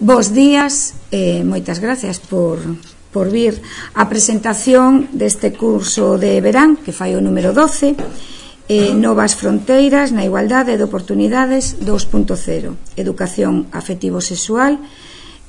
Bos 0.00 0.32
días 0.32 0.96
e 1.12 1.44
moitas 1.44 1.76
gracias 1.76 2.24
por, 2.24 2.56
por 3.12 3.28
vir. 3.28 3.60
A 3.92 4.08
presentación 4.08 5.12
deste 5.12 5.52
curso 5.52 6.16
de 6.16 6.40
verán 6.40 6.80
que 6.80 6.96
fai 6.96 7.12
o 7.12 7.20
número 7.20 7.52
12 7.52 8.00
eh, 8.72 8.96
Novas 8.96 9.36
fronteiras 9.36 10.08
na 10.08 10.24
igualdade 10.24 10.80
de 10.80 10.88
oportunidades 10.88 11.76
2.0 11.84 12.96
Educación 12.96 13.68
afectivo-sexual 13.76 14.80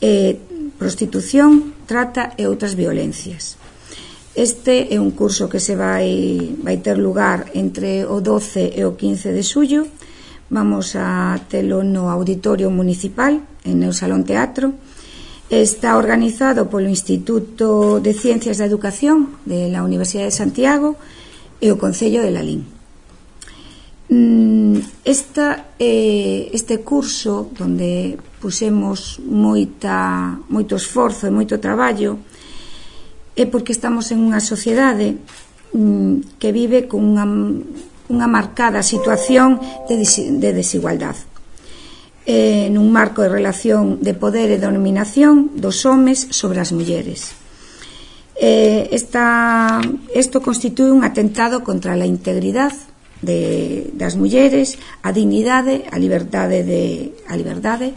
eh, 0.04 0.36
prostitución, 0.76 1.72
trata 1.88 2.36
e 2.36 2.44
outras 2.44 2.76
violencias. 2.76 3.56
Este 4.36 4.92
é 4.92 5.00
un 5.00 5.16
curso 5.16 5.48
que 5.48 5.64
se 5.64 5.80
vai, 5.80 6.60
vai 6.60 6.84
ter 6.84 7.00
lugar 7.00 7.56
entre 7.56 8.04
o 8.04 8.20
12 8.20 8.76
e 8.76 8.84
o 8.84 9.00
15 9.00 9.32
de 9.32 9.48
xullo. 9.48 9.88
Vamos 10.52 11.00
a 11.00 11.40
telo 11.48 11.88
no 11.88 12.12
Auditorio 12.12 12.68
Municipal 12.68 13.51
en 13.64 13.84
o 13.84 13.94
Salón 13.94 14.24
Teatro. 14.24 14.74
Está 15.52 15.98
organizado 16.00 16.72
polo 16.72 16.88
Instituto 16.88 18.00
de 18.00 18.16
Ciencias 18.16 18.58
da 18.58 18.66
Educación 18.66 19.36
de 19.44 19.68
la 19.68 19.84
Universidade 19.84 20.32
de 20.32 20.40
Santiago 20.40 20.96
e 21.60 21.70
o 21.70 21.78
Concello 21.78 22.24
de 22.24 22.32
Lalín. 22.32 22.64
Mm, 24.12 24.80
esta, 25.04 25.76
eh, 25.80 26.52
este 26.52 26.80
curso 26.84 27.52
donde 27.56 28.20
pusemos 28.40 29.20
moita, 29.24 30.40
moito 30.48 30.76
esforzo 30.76 31.28
e 31.28 31.36
moito 31.36 31.64
traballo 31.64 32.20
é 33.36 33.48
porque 33.48 33.72
estamos 33.72 34.12
en 34.12 34.20
unha 34.20 34.44
sociedade 34.44 35.16
mm, 35.72 36.36
que 36.40 36.52
vive 36.52 36.92
con 36.92 37.08
unha, 37.08 37.24
unha 38.12 38.28
marcada 38.28 38.84
situación 38.84 39.60
de, 39.88 39.96
de 40.04 40.50
desigualdade 40.52 41.31
eh, 42.26 42.70
nun 42.70 42.94
marco 42.94 43.26
de 43.26 43.34
relación 43.34 44.02
de 44.02 44.14
poder 44.14 44.54
e 44.54 44.62
de 44.62 44.68
dominación 44.70 45.54
dos 45.58 45.86
homes 45.90 46.30
sobre 46.30 46.62
as 46.62 46.70
mulleres. 46.70 47.34
Eh, 48.38 48.90
esta, 48.94 49.82
esto 50.14 50.42
constitúe 50.42 50.90
un 50.90 51.06
atentado 51.06 51.62
contra 51.62 51.94
a 51.94 52.06
integridade 52.06 52.90
de, 53.22 53.94
das 53.94 54.18
mulleres, 54.18 54.82
a 55.06 55.14
dignidade, 55.14 55.86
a 55.90 55.98
liberdade 56.02 56.66
de 56.66 57.14
a 57.30 57.38
liberdade 57.38 57.94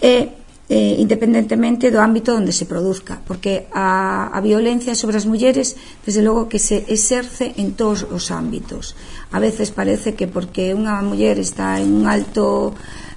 e 0.00 0.44
eh, 0.68 0.98
independentemente 0.98 1.94
do 1.94 2.02
ámbito 2.02 2.34
onde 2.34 2.50
se 2.50 2.66
produzca, 2.66 3.22
porque 3.22 3.70
a, 3.70 4.28
a 4.34 4.40
violencia 4.42 4.98
sobre 4.98 5.16
as 5.16 5.24
mulleres, 5.24 5.78
desde 6.02 6.26
logo 6.26 6.50
que 6.50 6.58
se 6.58 6.84
exerce 6.90 7.54
en 7.56 7.78
todos 7.78 8.02
os 8.02 8.34
ámbitos. 8.34 8.98
A 9.30 9.38
veces 9.38 9.70
parece 9.70 10.18
que 10.18 10.26
porque 10.26 10.74
unha 10.74 10.98
muller 11.06 11.38
está 11.38 11.78
en 11.78 11.94
un 11.94 12.10
alto 12.10 12.74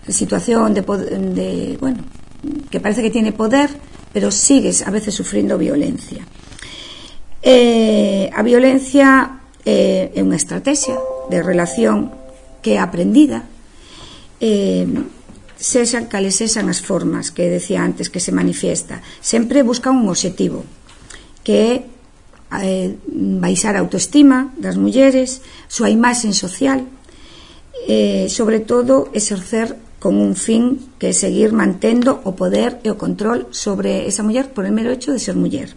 de 0.10 0.14
situación 0.14 0.74
de, 0.74 0.82
de 0.82 1.78
bueno 1.78 2.02
que 2.72 2.80
parece 2.80 3.06
que 3.06 3.14
tiene 3.14 3.32
poder 3.32 3.70
pero 4.12 4.32
sigues 4.32 4.82
a 4.82 4.90
veces 4.90 5.14
sufrindo 5.14 5.56
violencia. 5.58 6.26
Eh, 7.44 8.28
a 8.34 8.42
violencia 8.42 9.38
eh, 9.62 10.10
é 10.18 10.22
unha 10.26 10.34
estrategia 10.34 10.98
de 11.30 11.46
relación 11.46 12.10
que 12.66 12.74
é 12.74 12.82
aprendida. 12.82 13.46
Eh, 14.42 14.90
sexan 15.62 16.10
cales 16.10 16.42
sexan 16.42 16.74
as 16.74 16.82
formas 16.82 17.30
que 17.30 17.46
decía 17.46 17.86
antes 17.86 18.10
que 18.10 18.18
se 18.18 18.34
manifiesta. 18.34 19.06
Sempre 19.22 19.62
busca 19.62 19.94
un 19.94 20.10
obxectivo 20.10 20.66
que 21.46 21.56
é 21.70 21.74
eh, 22.66 22.98
baixar 23.14 23.78
a 23.78 23.84
autoestima 23.86 24.50
das 24.58 24.82
mulleres 24.82 25.46
súa 25.70 25.94
imaxen 25.94 26.34
social 26.34 26.82
eh, 27.86 28.26
sobre 28.26 28.60
todo 28.60 29.14
exercer 29.14 29.78
con 30.00 30.16
un 30.16 30.36
fin 30.36 30.80
que 30.98 31.12
é 31.12 31.14
seguir 31.14 31.52
mantendo 31.52 32.24
o 32.24 32.32
poder 32.34 32.80
e 32.88 32.90
o 32.90 32.98
control 32.98 33.52
sobre 33.52 34.08
esa 34.08 34.24
muller 34.24 34.50
por 34.56 34.64
el 34.64 34.72
mero 34.72 34.90
hecho 34.96 35.12
de 35.12 35.20
ser 35.20 35.36
muller. 35.36 35.76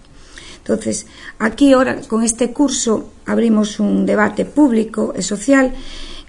Entonces, 0.62 1.11
aquí 1.42 1.75
ahora 1.75 1.98
con 2.06 2.23
este 2.23 2.55
curso 2.55 3.11
abrimos 3.27 3.83
un 3.83 4.07
debate 4.07 4.46
público 4.46 5.11
e 5.19 5.27
social 5.27 5.74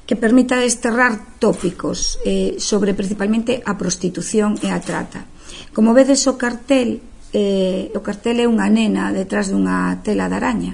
que 0.09 0.17
permita 0.17 0.57
desterrar 0.57 1.37
tópicos 1.37 2.17
eh, 2.25 2.57
sobre 2.57 2.97
principalmente 2.97 3.61
a 3.63 3.77
prostitución 3.77 4.57
e 4.65 4.73
a 4.73 4.81
trata. 4.81 5.29
Como 5.71 5.93
vedes 5.93 6.25
o 6.25 6.35
cartel, 6.35 6.99
eh, 7.29 7.93
o 7.93 8.01
cartel 8.01 8.41
é 8.41 8.49
unha 8.49 8.67
nena 8.73 9.13
detrás 9.13 9.53
dunha 9.53 10.01
tela 10.01 10.27
de 10.27 10.35
araña, 10.41 10.73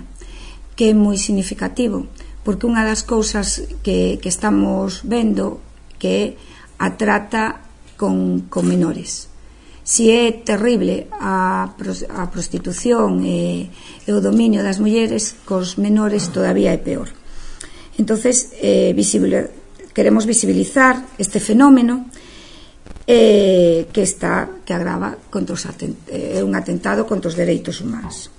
que 0.79 0.89
é 0.89 0.93
moi 0.95 1.19
significativo, 1.19 2.07
porque 2.47 2.63
unha 2.63 2.87
das 2.87 3.03
cousas 3.03 3.67
que, 3.83 4.23
que 4.23 4.31
estamos 4.31 5.03
vendo 5.03 5.59
que 5.99 6.09
é 6.09 6.25
a 6.79 6.95
trata 6.97 7.61
con, 7.99 8.47
con 8.47 8.65
menores. 8.65 9.27
Si 9.83 10.13
é 10.13 10.31
terrible 10.45 11.09
a, 11.19 11.65
a 11.67 12.23
prostitución 12.31 13.25
e, 13.25 13.67
e 14.05 14.09
o 14.15 14.23
dominio 14.23 14.63
das 14.63 14.79
mulleres, 14.79 15.35
cos 15.43 15.75
menores 15.75 16.29
todavía 16.31 16.71
é 16.71 16.79
peor. 16.79 17.11
Entonces, 17.97 18.55
eh, 18.63 18.93
visible, 18.95 19.51
queremos 19.91 20.23
visibilizar 20.23 21.03
este 21.17 21.43
fenómeno 21.43 22.07
eh, 23.09 23.89
que 23.91 24.05
está 24.05 24.47
que 24.63 24.71
agrava 24.71 25.17
contra 25.33 25.57
os 25.57 25.65
atent, 25.65 26.07
eh, 26.07 26.39
un 26.45 26.53
atentado 26.55 27.03
contra 27.09 27.27
os 27.27 27.35
dereitos 27.35 27.81
humanos. 27.81 28.29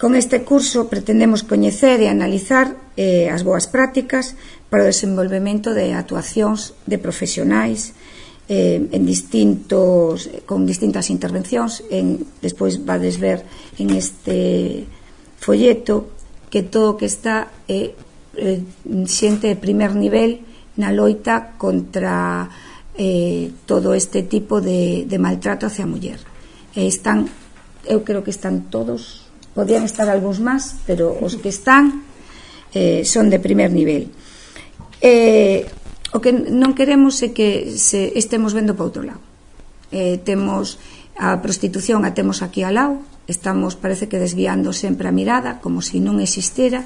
Con 0.00 0.16
este 0.16 0.44
curso 0.48 0.88
pretendemos 0.88 1.44
coñecer 1.44 2.00
e 2.00 2.08
analizar 2.08 2.72
eh, 2.96 3.28
as 3.28 3.44
boas 3.44 3.68
prácticas 3.68 4.32
para 4.72 4.80
o 4.80 4.88
desenvolvemento 4.88 5.76
de 5.76 5.92
actuacións 5.92 6.72
de 6.88 6.96
profesionais 6.96 7.92
eh, 8.48 8.80
en 8.80 9.02
distintos, 9.04 10.32
con 10.48 10.64
distintas 10.64 11.12
intervencións. 11.12 11.84
En, 11.92 12.16
despois 12.40 12.80
vades 12.80 13.20
ver 13.20 13.44
en 13.76 13.92
este 13.92 14.88
folleto 15.36 16.16
que 16.48 16.64
todo 16.64 16.96
o 16.96 16.98
que 16.98 17.04
está 17.04 17.52
é 17.68 17.92
eh, 18.40 18.64
xente 19.04 19.52
de 19.52 19.60
primer 19.60 19.92
nivel 19.92 20.40
na 20.80 20.96
loita 20.96 21.60
contra 21.60 22.48
eh, 22.96 23.52
todo 23.68 23.92
este 23.92 24.24
tipo 24.24 24.64
de, 24.64 25.04
de 25.04 25.18
maltrato 25.20 25.68
hacia 25.68 25.84
a 25.84 25.92
muller. 25.92 26.24
E 26.72 26.88
están, 26.88 27.28
eu 27.84 28.00
creo 28.00 28.24
que 28.24 28.32
están 28.32 28.72
todos 28.72 29.29
podían 29.60 29.84
estar 29.84 30.08
algúns 30.08 30.40
máis, 30.40 30.72
pero 30.88 31.12
os 31.12 31.36
que 31.36 31.52
están 31.52 32.00
eh, 32.72 33.04
son 33.04 33.28
de 33.28 33.36
primer 33.36 33.68
nivel. 33.68 34.08
Eh, 35.04 35.68
o 36.16 36.18
que 36.24 36.32
non 36.32 36.72
queremos 36.72 37.20
é 37.20 37.36
que 37.36 37.76
se 37.76 38.16
estemos 38.16 38.56
vendo 38.56 38.72
para 38.72 38.88
outro 38.88 39.04
lado. 39.04 39.20
Eh, 39.92 40.16
temos 40.24 40.80
a 41.20 41.36
prostitución 41.44 42.08
a 42.08 42.16
temos 42.16 42.40
aquí 42.40 42.64
ao 42.64 42.72
lado, 42.72 43.04
estamos 43.28 43.76
parece 43.76 44.08
que 44.08 44.16
desviando 44.16 44.72
sempre 44.72 45.12
a 45.12 45.12
mirada 45.12 45.60
como 45.60 45.84
se 45.84 45.96
si 45.96 45.98
non 46.00 46.24
existira. 46.24 46.80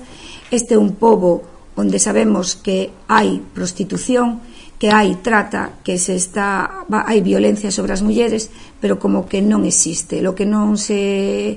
Este 0.50 0.74
é 0.74 0.82
un 0.82 0.98
pobo 0.98 1.46
onde 1.78 2.02
sabemos 2.02 2.58
que 2.58 2.90
hai 3.06 3.38
prostitución, 3.54 4.42
que 4.82 4.90
hai 4.90 5.22
trata, 5.22 5.78
que 5.86 5.94
se 5.94 6.18
está 6.18 6.82
hai 6.90 7.22
violencia 7.22 7.70
sobre 7.70 7.94
as 7.94 8.02
mulleres, 8.02 8.50
pero 8.82 8.98
como 8.98 9.30
que 9.30 9.38
non 9.38 9.62
existe. 9.62 10.18
Lo 10.18 10.34
que 10.34 10.42
non 10.42 10.74
se 10.74 11.54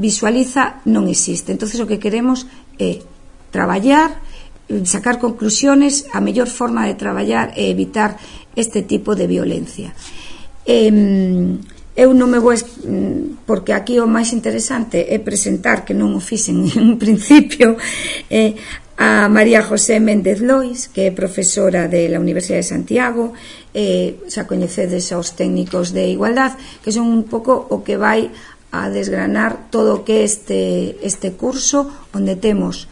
visualiza 0.00 0.80
non 0.88 1.06
existe. 1.12 1.52
Entonces 1.52 1.76
o 1.76 1.86
que 1.86 2.00
queremos 2.00 2.48
é 2.80 3.04
traballar, 3.52 4.16
sacar 4.88 5.20
conclusiones, 5.20 6.08
a 6.16 6.24
mellor 6.24 6.48
forma 6.48 6.88
de 6.88 6.96
traballar 6.96 7.52
é 7.60 7.68
evitar 7.68 8.16
este 8.56 8.88
tipo 8.88 9.12
de 9.12 9.28
violencia. 9.28 9.92
Eh, 10.64 10.88
eu 12.00 12.14
non 12.14 12.30
me 12.30 12.40
vou 12.40 12.54
porque 13.44 13.76
aquí 13.76 13.98
o 14.00 14.06
máis 14.06 14.32
interesante 14.32 15.04
é 15.10 15.18
presentar 15.20 15.84
que 15.84 15.92
non 15.92 16.14
o 16.16 16.22
fixen 16.22 16.64
en 16.78 16.96
principio 16.96 17.76
eh, 18.30 18.56
a 19.00 19.28
María 19.28 19.60
José 19.60 19.98
Méndez 19.98 20.40
Lois 20.40 20.88
que 20.88 21.10
é 21.10 21.12
profesora 21.12 21.90
de 21.90 22.06
la 22.08 22.22
Universidade 22.22 22.62
de 22.62 22.72
Santiago 22.72 23.24
eh, 23.74 24.22
xa 24.30 24.46
coñecedes 24.46 25.10
aos 25.10 25.34
técnicos 25.34 25.90
de 25.90 26.08
igualdad 26.08 26.54
que 26.80 26.94
son 26.94 27.10
un 27.10 27.26
pouco 27.26 27.52
o 27.58 27.82
que 27.82 27.98
vai 27.98 28.30
a 28.70 28.88
desgranar 28.88 29.70
todo 29.70 30.00
o 30.00 30.04
que 30.04 30.22
este 30.22 30.96
este 31.02 31.34
curso 31.34 31.90
onde 32.14 32.36
temos 32.38 32.86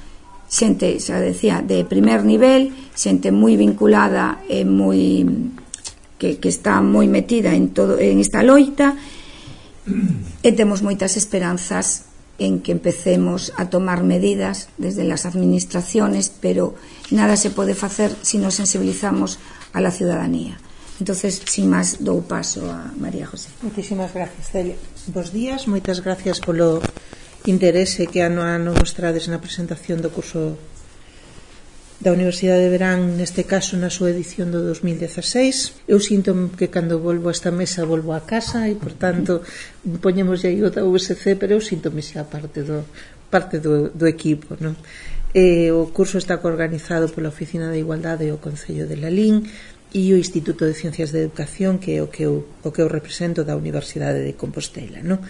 xente, 0.49 0.97
xa 0.99 1.21
decía, 1.21 1.61
de 1.61 1.85
primer 1.85 2.25
nivel, 2.25 2.73
xente 2.97 3.29
moi 3.29 3.55
vinculada 3.61 4.41
e 4.49 4.65
moi 4.65 5.23
que, 6.17 6.41
que 6.41 6.49
está 6.49 6.81
moi 6.81 7.07
metida 7.07 7.53
en 7.53 7.71
todo 7.77 8.01
en 8.01 8.19
esta 8.19 8.41
loita 8.43 8.97
e 10.43 10.51
temos 10.53 10.81
moitas 10.83 11.17
esperanzas 11.21 12.09
en 12.39 12.61
que 12.63 12.73
empecemos 12.73 13.53
a 13.57 13.67
tomar 13.69 14.03
medidas 14.03 14.69
desde 14.79 15.03
las 15.03 15.27
administraciones, 15.27 16.31
pero 16.31 16.75
nada 17.11 17.37
se 17.37 17.51
pode 17.51 17.75
facer 17.75 18.15
se 18.23 18.37
si 18.37 18.39
nos 18.39 18.55
sensibilizamos 18.55 19.39
a 19.73 19.81
la 19.81 19.91
ciudadanía 19.91 20.59
entonces 21.01 21.43
sin 21.47 21.71
máis 21.71 22.03
dou 22.03 22.23
paso 22.23 22.67
a 22.67 22.93
María 22.99 23.27
José 23.27 23.51
Muchísimas 23.63 24.11
gracias 24.13 24.51
Celia 24.51 24.77
Bos 25.09 25.33
días, 25.33 25.67
moitas 25.71 26.03
gracias 26.05 26.43
polo 26.43 26.83
interese 27.47 28.11
que 28.11 28.21
ano 28.21 28.43
a 28.43 28.59
ano 28.59 28.77
mostrades 28.77 29.31
na 29.31 29.41
presentación 29.41 30.03
do 30.03 30.11
curso 30.11 30.59
da 31.99 32.15
Universidade 32.15 32.63
de 32.63 32.71
Verán, 32.71 33.19
neste 33.19 33.43
caso 33.43 33.75
na 33.75 33.91
súa 33.91 34.15
edición 34.15 34.55
do 34.55 34.63
2016. 34.63 35.91
Eu 35.91 35.99
sinto 35.99 36.31
que 36.55 36.71
cando 36.71 37.03
volvo 37.03 37.27
a 37.27 37.35
esta 37.35 37.51
mesa 37.51 37.83
volvo 37.83 38.15
a 38.15 38.23
casa 38.23 38.71
e, 38.71 38.79
por 38.79 38.95
tanto, 38.95 39.43
poñemos 40.05 40.47
aí 40.47 40.63
o 40.63 40.71
da 40.71 40.87
USC, 40.87 41.35
pero 41.35 41.59
eu 41.59 41.63
sinto 41.63 41.91
xa 41.99 42.23
parte 42.23 42.63
do, 42.63 42.87
parte 43.27 43.59
do, 43.59 43.91
do 43.91 44.07
equipo. 44.07 44.55
Non? 44.63 44.79
E, 45.35 45.75
o 45.75 45.91
curso 45.91 46.23
está 46.23 46.39
organizado 46.39 47.11
pola 47.11 47.35
Oficina 47.35 47.67
de 47.67 47.83
Igualdade 47.83 48.31
e 48.31 48.33
o 48.33 48.39
Concello 48.39 48.87
de 48.87 48.95
Lalín, 48.95 49.43
e 49.95 50.13
o 50.13 50.21
Instituto 50.21 50.69
de 50.69 50.77
Ciencias 50.77 51.13
da 51.13 51.25
Educación, 51.25 51.81
que 51.81 51.97
é 51.97 52.03
o 52.05 52.13
que 52.13 52.29
eu, 52.29 52.45
o 52.61 52.69
que 52.69 52.85
eu 52.85 52.89
represento 52.89 53.45
da 53.45 53.57
Universidade 53.57 54.21
de 54.21 54.37
Compostela. 54.37 55.01
Non? 55.01 55.25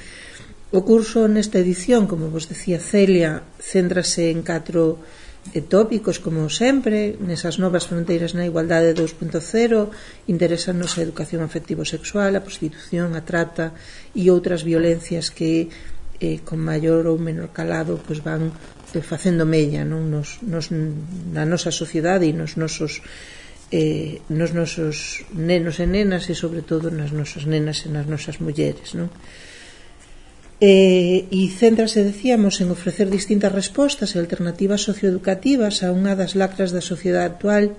O 0.69 0.85
curso 0.85 1.25
nesta 1.31 1.63
edición, 1.63 2.05
como 2.11 2.29
vos 2.29 2.51
decía 2.51 2.83
Celia, 2.83 3.41
céntrase 3.57 4.29
en 4.29 4.45
catro 4.45 5.01
e 5.57 5.65
tópicos 5.65 6.21
como 6.21 6.51
sempre, 6.53 7.17
nesas 7.25 7.57
novas 7.57 7.89
fronteiras 7.89 8.37
na 8.37 8.45
igualdade 8.45 8.93
2.0, 8.93 10.29
interesanos 10.29 10.99
a 10.99 11.05
educación 11.07 11.41
afectivo-sexual, 11.41 12.37
a 12.37 12.45
prostitución, 12.45 13.17
a 13.17 13.25
trata 13.25 13.73
e 14.13 14.29
outras 14.29 14.61
violencias 14.61 15.33
que 15.33 15.73
eh, 16.21 16.43
con 16.45 16.59
maior 16.61 17.07
ou 17.07 17.17
menor 17.17 17.55
calado 17.55 17.97
pois 18.03 18.21
van 18.21 18.51
eh, 18.93 19.01
facendo 19.01 19.47
mella 19.47 19.87
non? 19.87 20.11
Nos, 20.11 20.43
nos, 20.45 20.69
na 20.69 21.47
nosa 21.47 21.71
sociedade 21.71 22.27
e 22.27 22.35
nos 22.35 22.59
nosos 22.59 23.01
eh, 23.71 24.21
nos 24.33 24.57
nosos 24.57 25.25
nenos 25.33 25.77
e 25.79 25.87
nenas 25.87 26.29
e 26.33 26.35
sobre 26.35 26.65
todo 26.65 26.89
nas 26.89 27.13
nosas 27.13 27.45
nenas 27.45 27.85
e 27.85 27.89
nas 27.93 28.09
nosas 28.09 28.41
mulleres 28.41 28.97
non? 28.97 29.13
Eh, 30.59 31.31
e 31.31 31.47
céntrase, 31.55 32.03
decíamos, 32.03 32.59
en 32.59 32.75
ofrecer 32.75 33.07
distintas 33.07 33.55
respostas 33.55 34.11
e 34.11 34.19
alternativas 34.19 34.83
socioeducativas 34.83 35.87
a 35.87 35.95
unha 35.95 36.19
das 36.19 36.35
lacras 36.35 36.75
da 36.75 36.83
sociedade 36.83 37.31
actual 37.31 37.79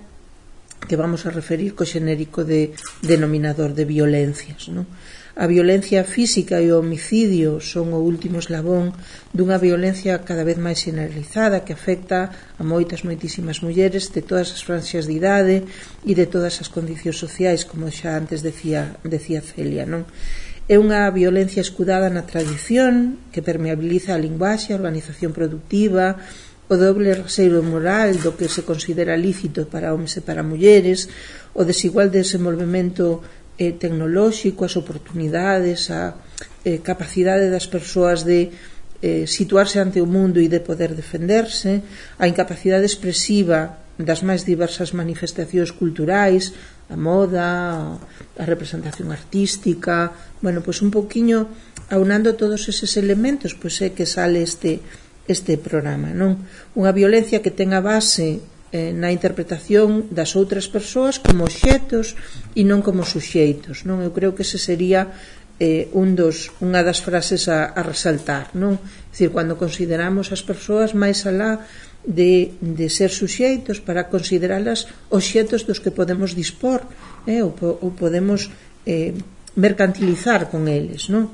que 0.88 0.96
vamos 0.96 1.28
a 1.28 1.34
referir 1.34 1.76
co 1.76 1.84
xenérico 1.84 2.40
de 2.40 2.72
denominador 3.04 3.76
de 3.76 3.84
violencias. 3.84 4.72
Non? 4.72 4.88
A 5.36 5.46
violencia 5.46 6.02
física 6.02 6.58
e 6.58 6.74
o 6.74 6.82
homicidio 6.82 7.62
son 7.62 7.94
o 7.94 8.02
último 8.02 8.42
eslabón 8.42 8.90
dunha 9.30 9.62
violencia 9.62 10.26
cada 10.26 10.42
vez 10.42 10.58
máis 10.58 10.82
generalizada 10.82 11.62
que 11.62 11.70
afecta 11.70 12.34
a 12.58 12.62
moitas 12.66 13.06
moitísimas 13.06 13.62
mulleres 13.62 14.10
de 14.10 14.26
todas 14.26 14.50
as 14.50 14.66
franxas 14.66 15.06
de 15.06 15.14
idade 15.14 15.62
e 16.02 16.12
de 16.18 16.26
todas 16.26 16.58
as 16.58 16.66
condicións 16.66 17.22
sociais, 17.22 17.62
como 17.62 17.86
xa 17.94 18.18
antes 18.18 18.42
decía, 18.42 18.98
decía 19.06 19.38
Celia, 19.38 19.86
non? 19.86 20.02
É 20.66 20.74
unha 20.82 21.06
violencia 21.14 21.62
escudada 21.62 22.10
na 22.10 22.26
tradición 22.26 23.22
que 23.30 23.42
permeabiliza 23.42 24.18
a 24.18 24.22
linguaxe, 24.22 24.74
a 24.74 24.78
organización 24.82 25.30
productiva, 25.30 26.18
o 26.70 26.78
doble 26.78 27.10
raseiro 27.14 27.62
moral 27.66 28.18
do 28.22 28.38
que 28.38 28.46
se 28.46 28.62
considera 28.62 29.18
lícito 29.18 29.66
para 29.66 29.90
homes 29.90 30.14
e 30.18 30.22
para 30.22 30.46
mulleres, 30.46 31.10
o 31.54 31.66
desigual 31.66 32.14
desenvolvemento 32.14 33.22
eh, 33.60 33.76
tecnolóxico, 33.76 34.64
as 34.64 34.80
oportunidades, 34.80 35.92
a 35.92 36.16
eh, 36.64 36.80
capacidade 36.80 37.52
das 37.52 37.68
persoas 37.68 38.24
de 38.24 38.48
eh, 39.04 39.28
situarse 39.28 39.76
ante 39.76 40.00
o 40.00 40.08
mundo 40.08 40.40
e 40.40 40.48
de 40.48 40.64
poder 40.64 40.96
defenderse, 40.96 41.84
a 42.16 42.24
incapacidade 42.24 42.88
expresiva 42.88 43.76
das 44.00 44.24
máis 44.24 44.48
diversas 44.48 44.96
manifestacións 44.96 45.76
culturais, 45.76 46.56
a 46.88 46.96
moda, 46.96 48.00
a 48.40 48.44
representación 48.48 49.12
artística, 49.12 50.08
bueno, 50.40 50.64
pois 50.64 50.80
un 50.80 50.88
poquinho 50.88 51.52
aunando 51.92 52.40
todos 52.40 52.64
eses 52.64 52.96
elementos, 52.96 53.52
pois 53.52 53.76
é 53.84 53.92
que 53.92 54.08
sale 54.08 54.40
este 54.40 54.80
este 55.28 55.54
programa, 55.60 56.10
non? 56.10 56.42
Unha 56.74 56.90
violencia 56.90 57.38
que 57.44 57.54
ten 57.54 57.76
a 57.76 57.84
base 57.84 58.40
eh, 58.72 58.94
na 58.94 59.10
interpretación 59.10 60.06
das 60.14 60.38
outras 60.38 60.70
persoas 60.70 61.18
como 61.18 61.44
obxetos 61.46 62.14
e 62.54 62.62
non 62.62 62.80
como 62.86 63.02
suxeitos 63.02 63.82
non 63.82 64.02
eu 64.02 64.14
creo 64.14 64.34
que 64.34 64.46
ese 64.46 64.62
sería 64.62 65.10
eh, 65.60 65.92
un 65.92 66.16
dos, 66.16 66.54
unha 66.64 66.80
das 66.80 67.04
frases 67.04 67.50
a, 67.50 67.76
a 67.76 67.82
resaltar 67.84 68.54
non? 68.56 68.78
É 68.78 69.12
dicir, 69.12 69.28
cando 69.34 69.60
consideramos 69.60 70.32
as 70.32 70.40
persoas 70.40 70.96
máis 70.96 71.26
alá 71.28 71.66
de, 72.06 72.56
de 72.62 72.86
ser 72.88 73.12
suxeitos 73.12 73.82
para 73.82 74.08
consideralas 74.08 74.88
obxetos 75.12 75.68
dos 75.68 75.82
que 75.82 75.92
podemos 75.92 76.32
dispor 76.32 76.86
eh, 77.28 77.44
ou, 77.44 77.52
ou 77.58 77.90
podemos 77.92 78.48
eh, 78.88 79.12
mercantilizar 79.58 80.48
con 80.48 80.64
eles 80.70 81.12
non? 81.12 81.28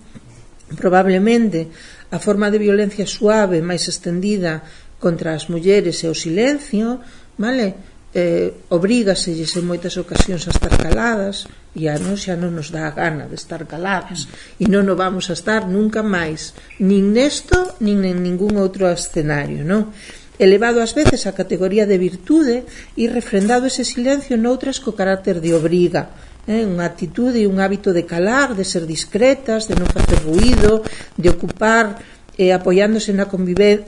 probablemente 0.75 1.71
a 2.11 2.19
forma 2.19 2.51
de 2.51 2.59
violencia 2.59 3.07
suave 3.07 3.63
máis 3.63 3.87
estendida 3.87 4.67
contra 4.99 5.39
as 5.39 5.47
mulleres 5.47 6.03
e 6.03 6.11
o 6.11 6.17
silencio 6.17 6.99
vale? 7.39 7.97
eh, 8.17 8.65
obrígaselles 8.73 9.53
en 9.61 9.69
moitas 9.69 10.01
ocasións 10.01 10.49
a 10.49 10.55
estar 10.57 10.73
caladas 10.73 11.45
e 11.77 11.85
a 11.93 12.01
non 12.01 12.17
xa 12.17 12.33
non 12.33 12.57
nos 12.57 12.73
dá 12.73 12.89
a 12.89 12.97
gana 12.97 13.29
de 13.29 13.37
estar 13.37 13.69
caladas 13.69 14.25
e 14.57 14.65
non 14.65 14.89
o 14.89 14.97
vamos 14.97 15.29
a 15.29 15.37
estar 15.37 15.69
nunca 15.69 16.01
máis 16.01 16.57
nin 16.81 17.13
nesto 17.13 17.77
nin 17.85 18.09
en 18.09 18.25
ningún 18.25 18.57
outro 18.57 18.89
escenario 18.89 19.69
non? 19.69 19.93
elevado 20.41 20.81
ás 20.81 20.97
veces 20.97 21.29
a 21.29 21.37
categoría 21.37 21.85
de 21.85 22.01
virtude 22.01 22.65
e 22.97 23.05
refrendado 23.13 23.69
ese 23.69 23.85
silencio 23.85 24.41
noutras 24.41 24.81
co 24.81 24.97
carácter 24.97 25.45
de 25.45 25.53
obriga 25.53 26.09
eh, 26.49 26.65
unha 26.65 26.89
actitude 26.89 27.43
e 27.43 27.51
un 27.51 27.59
hábito 27.59 27.91
de 27.91 28.07
calar, 28.07 28.55
de 28.55 28.63
ser 28.63 28.87
discretas, 28.87 29.67
de 29.67 29.75
non 29.75 29.91
facer 29.91 30.23
ruido, 30.23 30.87
de 31.19 31.29
ocupar 31.29 31.99
eh, 32.39 32.53
apoiándose 32.53 33.13
na, 33.13 33.27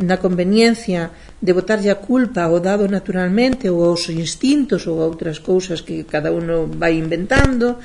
na 0.00 0.16
conveniencia 0.16 1.10
de 1.40 1.52
botarlle 1.52 1.92
a 1.92 2.00
culpa 2.00 2.42
ao 2.48 2.58
dado 2.58 2.88
naturalmente 2.88 3.68
ou 3.68 3.84
aos 3.84 4.08
instintos 4.08 4.88
ou 4.88 5.00
a 5.00 5.06
outras 5.06 5.38
cousas 5.38 5.84
que 5.84 6.04
cada 6.04 6.32
uno 6.32 6.66
vai 6.66 6.96
inventando 6.96 7.76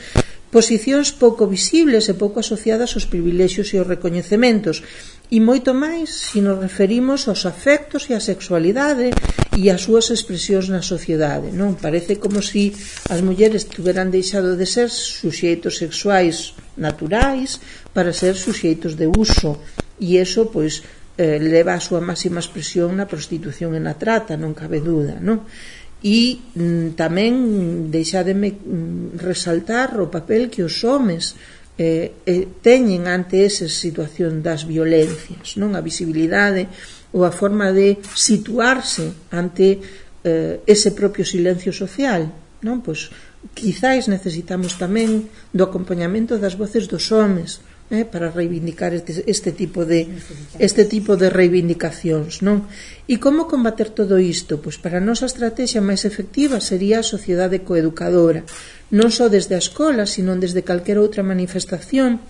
posicións 0.53 1.09
pouco 1.09 1.49
visibles 1.49 2.05
e 2.07 2.13
pouco 2.13 2.37
asociadas 2.37 2.93
aos 2.93 3.09
privilexios 3.09 3.73
e 3.73 3.81
aos 3.81 3.89
recoñecementos. 3.89 4.85
E 5.33 5.41
moito 5.41 5.73
máis 5.73 6.29
se 6.29 6.45
nos 6.45 6.61
referimos 6.61 7.25
aos 7.25 7.49
afectos 7.49 8.05
e 8.05 8.13
á 8.13 8.21
sexualidade 8.21 9.09
e 9.57 9.73
ás 9.73 9.81
súas 9.81 10.13
expresións 10.13 10.69
na 10.69 10.85
sociedade 10.85 11.49
non? 11.49 11.73
Parece 11.73 12.21
como 12.21 12.37
se 12.45 12.69
as 13.09 13.25
mulleres 13.25 13.65
tuveran 13.65 14.13
deixado 14.13 14.53
de 14.53 14.69
ser 14.69 14.93
suxeitos 14.93 15.81
sexuais 15.81 16.53
naturais 16.77 17.57
para 17.89 18.13
ser 18.13 18.37
suxeitos 18.37 18.93
de 18.93 19.09
uso 19.09 19.57
e 19.99 20.17
eso 20.17 20.49
pois 20.49 20.81
eh, 21.17 21.37
leva 21.37 21.77
a 21.77 21.83
súa 21.83 22.01
máxima 22.01 22.41
expresión 22.41 22.97
na 22.97 23.05
prostitución 23.05 23.77
e 23.77 23.81
na 23.81 23.93
trata, 23.93 24.33
non 24.33 24.57
cabe 24.57 24.81
duda, 24.81 25.21
non? 25.21 25.45
E 26.03 26.41
mm, 26.57 26.97
tamén 26.97 27.33
deixademe 27.93 28.57
mm, 28.57 29.21
resaltar 29.21 29.93
o 30.01 30.09
papel 30.09 30.49
que 30.49 30.65
os 30.65 30.81
homes 30.81 31.37
eh, 31.77 32.17
eh, 32.25 32.45
teñen 32.61 33.05
ante 33.07 33.45
esa 33.45 33.69
situación 33.69 34.41
das 34.41 34.65
violencias, 34.65 35.57
non 35.57 35.77
a 35.77 35.81
visibilidade 35.85 36.69
ou 37.13 37.25
a 37.25 37.31
forma 37.31 37.69
de 37.69 38.01
situarse 38.13 39.29
ante 39.29 39.79
eh, 40.25 40.65
ese 40.65 40.97
propio 40.97 41.21
silencio 41.21 41.69
social, 41.69 42.29
non? 42.65 42.81
Pois 42.81 43.13
quizáis 43.53 44.09
necesitamos 44.09 44.81
tamén 44.81 45.29
do 45.53 45.63
acompañamento 45.65 46.41
das 46.41 46.57
voces 46.57 46.89
dos 46.89 47.11
homes, 47.13 47.61
eh, 47.91 48.05
para 48.05 48.31
reivindicar 48.31 48.93
este, 48.93 49.23
este 49.27 49.51
tipo 49.51 49.83
de 49.83 50.07
este 50.59 50.85
tipo 50.85 51.17
de 51.17 51.29
reivindicacións, 51.29 52.39
non? 52.39 52.67
E 53.09 53.19
como 53.19 53.49
combater 53.49 53.91
todo 53.91 54.21
isto? 54.21 54.63
Pois 54.63 54.79
para 54.79 55.01
a 55.01 55.03
nosa 55.03 55.27
estrategia 55.27 55.83
máis 55.83 56.07
efectiva 56.07 56.63
sería 56.63 57.03
a 57.03 57.05
sociedade 57.05 57.65
coeducadora, 57.67 58.47
non 58.93 59.11
só 59.11 59.27
desde 59.27 59.57
a 59.57 59.63
escola, 59.63 60.07
sino 60.07 60.37
desde 60.39 60.63
calquera 60.63 61.03
outra 61.03 61.25
manifestación, 61.25 62.23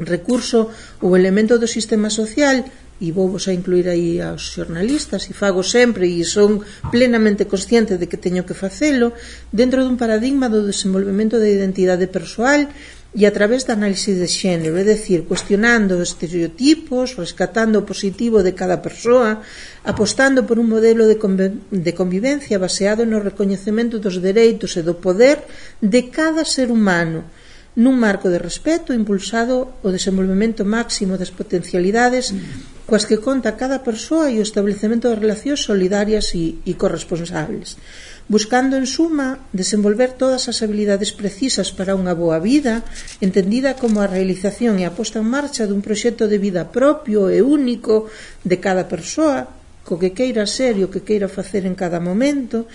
recurso 0.00 0.72
ou 1.04 1.14
elemento 1.14 1.60
do 1.60 1.68
sistema 1.68 2.08
social 2.08 2.64
e 3.00 3.12
vou 3.12 3.32
vos 3.32 3.48
a 3.48 3.56
incluir 3.56 3.88
aí 3.88 4.20
aos 4.20 4.52
xornalistas 4.52 5.24
e 5.28 5.32
fago 5.32 5.64
sempre 5.64 6.04
e 6.04 6.20
son 6.24 6.60
plenamente 6.92 7.48
consciente 7.48 7.96
de 7.96 8.04
que 8.04 8.20
teño 8.20 8.44
que 8.44 8.52
facelo 8.52 9.16
dentro 9.48 9.80
dun 9.80 9.96
paradigma 9.96 10.52
do 10.52 10.60
desenvolvemento 10.64 11.40
da 11.40 11.48
identidade 11.48 12.12
persoal 12.12 12.68
e 13.10 13.26
a 13.26 13.32
través 13.34 13.66
da 13.66 13.74
análise 13.74 14.14
de 14.14 14.28
xénero, 14.30 14.78
é 14.78 14.84
dicir, 14.84 15.26
cuestionando 15.26 15.98
os 15.98 16.14
estereotipos, 16.14 17.18
rescatando 17.18 17.78
o 17.78 17.86
positivo 17.86 18.38
de 18.38 18.54
cada 18.54 18.78
persoa, 18.78 19.42
apostando 19.82 20.46
por 20.46 20.62
un 20.62 20.70
modelo 20.70 21.10
de, 21.10 21.18
de 21.18 21.92
convivencia 21.92 22.62
baseado 22.62 23.02
no 23.02 23.18
recoñecemento 23.18 23.98
dos 23.98 24.22
dereitos 24.22 24.78
e 24.78 24.86
do 24.86 24.94
poder 24.94 25.42
de 25.82 26.06
cada 26.14 26.46
ser 26.46 26.70
humano, 26.70 27.26
nun 27.78 27.94
marco 28.02 28.26
de 28.26 28.42
respeto 28.42 28.90
impulsado 28.90 29.78
o 29.86 29.88
desenvolvemento 29.94 30.66
máximo 30.66 31.14
das 31.14 31.30
potencialidades 31.30 32.34
coas 32.90 33.06
que 33.06 33.22
conta 33.22 33.54
cada 33.54 33.86
persoa 33.86 34.34
e 34.34 34.42
o 34.42 34.46
establecemento 34.46 35.06
de 35.06 35.14
relacións 35.22 35.62
solidarias 35.62 36.34
e, 36.34 36.58
e 36.66 36.74
corresponsables, 36.74 37.78
buscando 38.26 38.74
en 38.74 38.90
suma 38.90 39.46
desenvolver 39.54 40.18
todas 40.18 40.50
as 40.50 40.58
habilidades 40.66 41.14
precisas 41.14 41.70
para 41.70 41.94
unha 41.94 42.18
boa 42.18 42.42
vida, 42.42 42.82
entendida 43.22 43.78
como 43.78 44.02
a 44.02 44.10
realización 44.10 44.82
e 44.82 44.84
a 44.90 44.90
posta 44.90 45.22
en 45.22 45.30
marcha 45.30 45.70
dun 45.70 45.86
proxecto 45.86 46.26
de 46.26 46.42
vida 46.42 46.74
propio 46.74 47.30
e 47.30 47.38
único 47.38 48.10
de 48.42 48.58
cada 48.58 48.90
persoa, 48.90 49.46
co 49.86 49.94
que 49.94 50.10
queira 50.10 50.42
ser 50.50 50.74
e 50.74 50.82
o 50.82 50.90
que 50.90 51.06
queira 51.06 51.30
facer 51.30 51.62
en 51.70 51.78
cada 51.78 52.02
momento, 52.02 52.66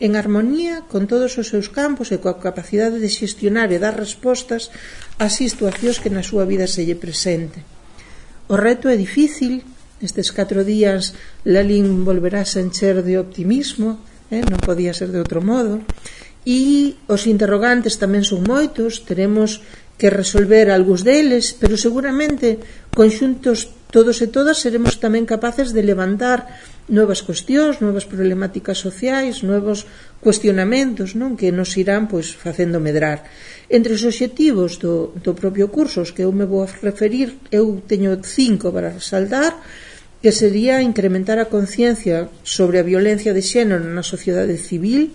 en 0.00 0.16
armonía 0.16 0.82
con 0.90 1.06
todos 1.06 1.38
os 1.38 1.46
seus 1.48 1.70
campos 1.70 2.10
e 2.10 2.18
coa 2.18 2.42
capacidade 2.42 2.98
de 2.98 3.10
xestionar 3.10 3.70
e 3.70 3.78
dar 3.78 3.94
respostas 3.94 4.74
ás 5.22 5.38
situacións 5.38 6.02
que 6.02 6.10
na 6.10 6.26
súa 6.26 6.42
vida 6.42 6.66
se 6.66 6.82
lle 6.82 6.98
presente. 6.98 7.62
O 8.50 8.58
reto 8.58 8.90
é 8.90 8.96
difícil, 8.98 9.62
estes 10.02 10.34
catro 10.34 10.66
días 10.66 11.14
Lalín 11.46 12.02
volverá 12.02 12.42
a 12.42 12.60
encher 12.60 13.06
de 13.06 13.16
optimismo, 13.16 14.02
eh? 14.34 14.42
non 14.42 14.58
podía 14.60 14.92
ser 14.92 15.14
de 15.14 15.22
outro 15.22 15.40
modo, 15.40 15.80
e 16.44 16.98
os 17.08 17.24
interrogantes 17.30 17.96
tamén 17.96 18.26
son 18.26 18.44
moitos, 18.44 19.06
teremos 19.06 19.64
que 19.96 20.10
resolver 20.10 20.68
algúns 20.68 21.06
deles, 21.06 21.54
pero 21.54 21.78
seguramente 21.78 22.58
conxuntos 22.92 23.70
todos 23.94 24.18
e 24.18 24.26
todas 24.26 24.58
seremos 24.58 24.98
tamén 24.98 25.22
capaces 25.22 25.70
de 25.70 25.86
levantar 25.86 26.50
novas 26.90 27.22
cuestións, 27.22 27.78
novas 27.78 28.02
problemáticas 28.02 28.82
sociais, 28.82 29.46
novos 29.46 29.86
cuestionamentos 30.18 31.14
non 31.14 31.38
que 31.38 31.54
nos 31.54 31.78
irán 31.78 32.10
pois 32.10 32.34
facendo 32.34 32.82
medrar. 32.82 33.22
Entre 33.70 33.94
os 33.94 34.02
obxectivos 34.02 34.82
do, 34.82 35.14
do 35.22 35.38
propio 35.38 35.70
curso, 35.70 36.02
os 36.02 36.10
que 36.10 36.26
eu 36.26 36.34
me 36.34 36.42
vou 36.42 36.66
a 36.66 36.72
referir, 36.82 37.38
eu 37.54 37.78
teño 37.86 38.18
cinco 38.26 38.74
para 38.74 38.90
resaltar, 38.90 39.62
que 40.18 40.34
sería 40.34 40.82
incrementar 40.82 41.38
a 41.38 41.46
conciencia 41.46 42.26
sobre 42.42 42.82
a 42.82 42.88
violencia 42.90 43.30
de 43.30 43.46
xénero 43.46 43.86
na 43.86 44.02
sociedade 44.02 44.58
civil, 44.58 45.14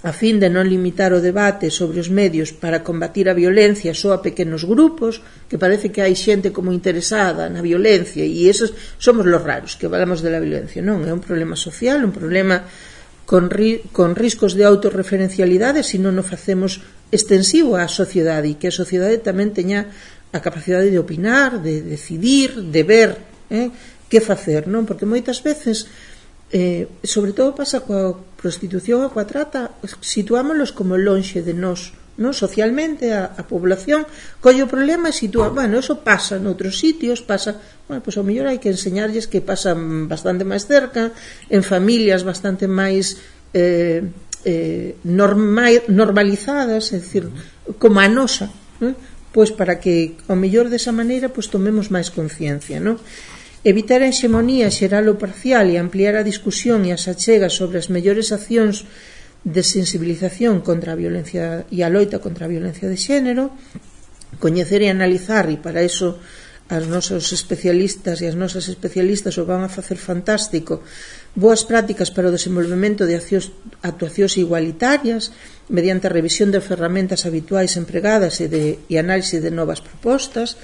a 0.00 0.16
fin 0.16 0.40
de 0.40 0.48
non 0.48 0.64
limitar 0.64 1.12
o 1.12 1.20
debate 1.20 1.68
sobre 1.68 2.00
os 2.00 2.08
medios 2.08 2.56
para 2.56 2.80
combatir 2.80 3.28
a 3.28 3.36
violencia 3.36 3.92
só 3.92 4.16
a 4.16 4.24
pequenos 4.24 4.64
grupos, 4.64 5.20
que 5.44 5.60
parece 5.60 5.92
que 5.92 6.00
hai 6.00 6.16
xente 6.16 6.56
como 6.56 6.72
interesada 6.72 7.52
na 7.52 7.60
violencia 7.60 8.24
e 8.24 8.48
esos 8.48 8.72
somos 8.96 9.28
los 9.28 9.44
raros 9.44 9.76
que 9.76 9.92
falamos 9.92 10.24
de 10.24 10.32
la 10.32 10.40
violencia, 10.40 10.80
non? 10.80 11.04
É 11.04 11.12
un 11.12 11.20
problema 11.20 11.52
social, 11.52 12.00
un 12.00 12.16
problema 12.16 12.64
con, 13.28 13.52
ri, 13.52 13.84
con 13.92 14.16
riscos 14.16 14.56
de 14.56 14.64
autorreferencialidade 14.64 15.84
se 15.84 16.00
non 16.00 16.16
o 16.16 16.24
facemos 16.24 16.80
extensivo 17.12 17.76
á 17.76 17.84
sociedade 17.84 18.48
e 18.48 18.56
que 18.56 18.72
a 18.72 18.74
sociedade 18.74 19.20
tamén 19.20 19.52
teña 19.52 19.92
a 20.32 20.40
capacidade 20.40 20.88
de 20.88 20.96
opinar, 20.96 21.60
de 21.60 21.84
decidir, 21.84 22.56
de 22.72 22.82
ver 22.88 23.10
eh, 23.52 23.68
que 24.08 24.24
facer, 24.24 24.64
non? 24.64 24.88
Porque 24.88 25.04
moitas 25.04 25.44
veces 25.44 25.84
eh, 26.50 26.90
sobre 27.06 27.32
todo 27.32 27.54
pasa 27.54 27.86
coa 27.86 28.18
prostitución 28.36 29.06
e 29.06 29.12
coa 29.12 29.26
trata, 29.26 29.70
situámoslos 30.02 30.74
como 30.74 30.98
lonxe 30.98 31.42
de 31.46 31.54
nós, 31.54 31.94
non 32.20 32.36
socialmente 32.36 33.16
a, 33.16 33.32
a 33.32 33.42
población 33.48 34.04
colle 34.44 34.66
o 34.66 34.68
problema 34.68 35.08
e 35.08 35.16
sitúa, 35.16 35.48
bueno, 35.48 35.80
eso 35.80 36.04
pasa 36.04 36.36
noutros 36.36 36.76
sitios, 36.76 37.24
pasa, 37.24 37.56
bueno, 37.88 38.04
pois 38.04 38.12
pues, 38.12 38.20
ao 38.20 38.26
mellor 38.26 38.50
hai 38.50 38.60
que 38.60 38.68
enseñarlles 38.68 39.30
que 39.30 39.40
pasa 39.40 39.72
bastante 40.10 40.44
máis 40.44 40.68
cerca, 40.68 41.16
en 41.48 41.62
familias 41.64 42.26
bastante 42.26 42.68
máis 42.68 43.16
eh, 43.56 44.04
eh, 44.44 45.00
norma, 45.06 45.70
normalizadas, 45.88 46.92
é 46.92 47.00
dicir, 47.00 47.24
como 47.80 48.02
a 48.02 48.08
nosa, 48.10 48.52
non? 48.84 48.92
pois 49.30 49.54
para 49.54 49.78
que 49.78 50.18
ao 50.26 50.34
mellor 50.34 50.66
desa 50.68 50.90
maneira 50.90 51.30
pois 51.30 51.46
tomemos 51.46 51.88
máis 51.88 52.10
conciencia, 52.10 52.82
non? 52.82 52.98
Evitar 53.62 54.00
a 54.00 54.08
hexemonía 54.08 54.72
xeral 54.72 55.04
ou 55.12 55.20
parcial 55.20 55.68
e 55.68 55.76
ampliar 55.76 56.16
a 56.16 56.24
discusión 56.24 56.88
e 56.88 56.96
as 56.96 57.04
achegas 57.12 57.52
sobre 57.52 57.76
as 57.76 57.92
mellores 57.92 58.32
accións 58.32 58.88
de 59.44 59.60
sensibilización 59.60 60.64
contra 60.64 60.96
a 60.96 61.00
violencia 61.00 61.68
e 61.68 61.84
a 61.84 61.92
loita 61.92 62.24
contra 62.24 62.48
a 62.48 62.52
violencia 62.52 62.88
de 62.88 62.96
xénero, 62.96 63.52
coñecer 64.40 64.80
e 64.80 64.88
analizar, 64.88 65.52
e 65.52 65.60
para 65.60 65.84
iso 65.84 66.16
as 66.72 66.88
nosos 66.88 67.36
especialistas 67.36 68.24
e 68.24 68.32
as 68.32 68.38
nosas 68.38 68.64
especialistas 68.72 69.36
o 69.36 69.44
van 69.44 69.60
a 69.60 69.68
facer 69.68 70.00
fantástico 70.00 70.80
boas 71.36 71.60
prácticas 71.68 72.08
para 72.08 72.32
o 72.32 72.34
desenvolvemento 72.34 73.04
de 73.04 73.20
accións, 73.20 73.52
actuacións 73.84 74.40
igualitarias 74.40 75.36
mediante 75.68 76.08
a 76.08 76.14
revisión 76.16 76.48
de 76.48 76.64
ferramentas 76.64 77.28
habituais 77.28 77.76
empregadas 77.76 78.40
e, 78.40 78.48
de, 78.48 78.80
e 78.88 78.96
análise 78.96 79.36
de 79.44 79.52
novas 79.52 79.84
propostas 79.84 80.56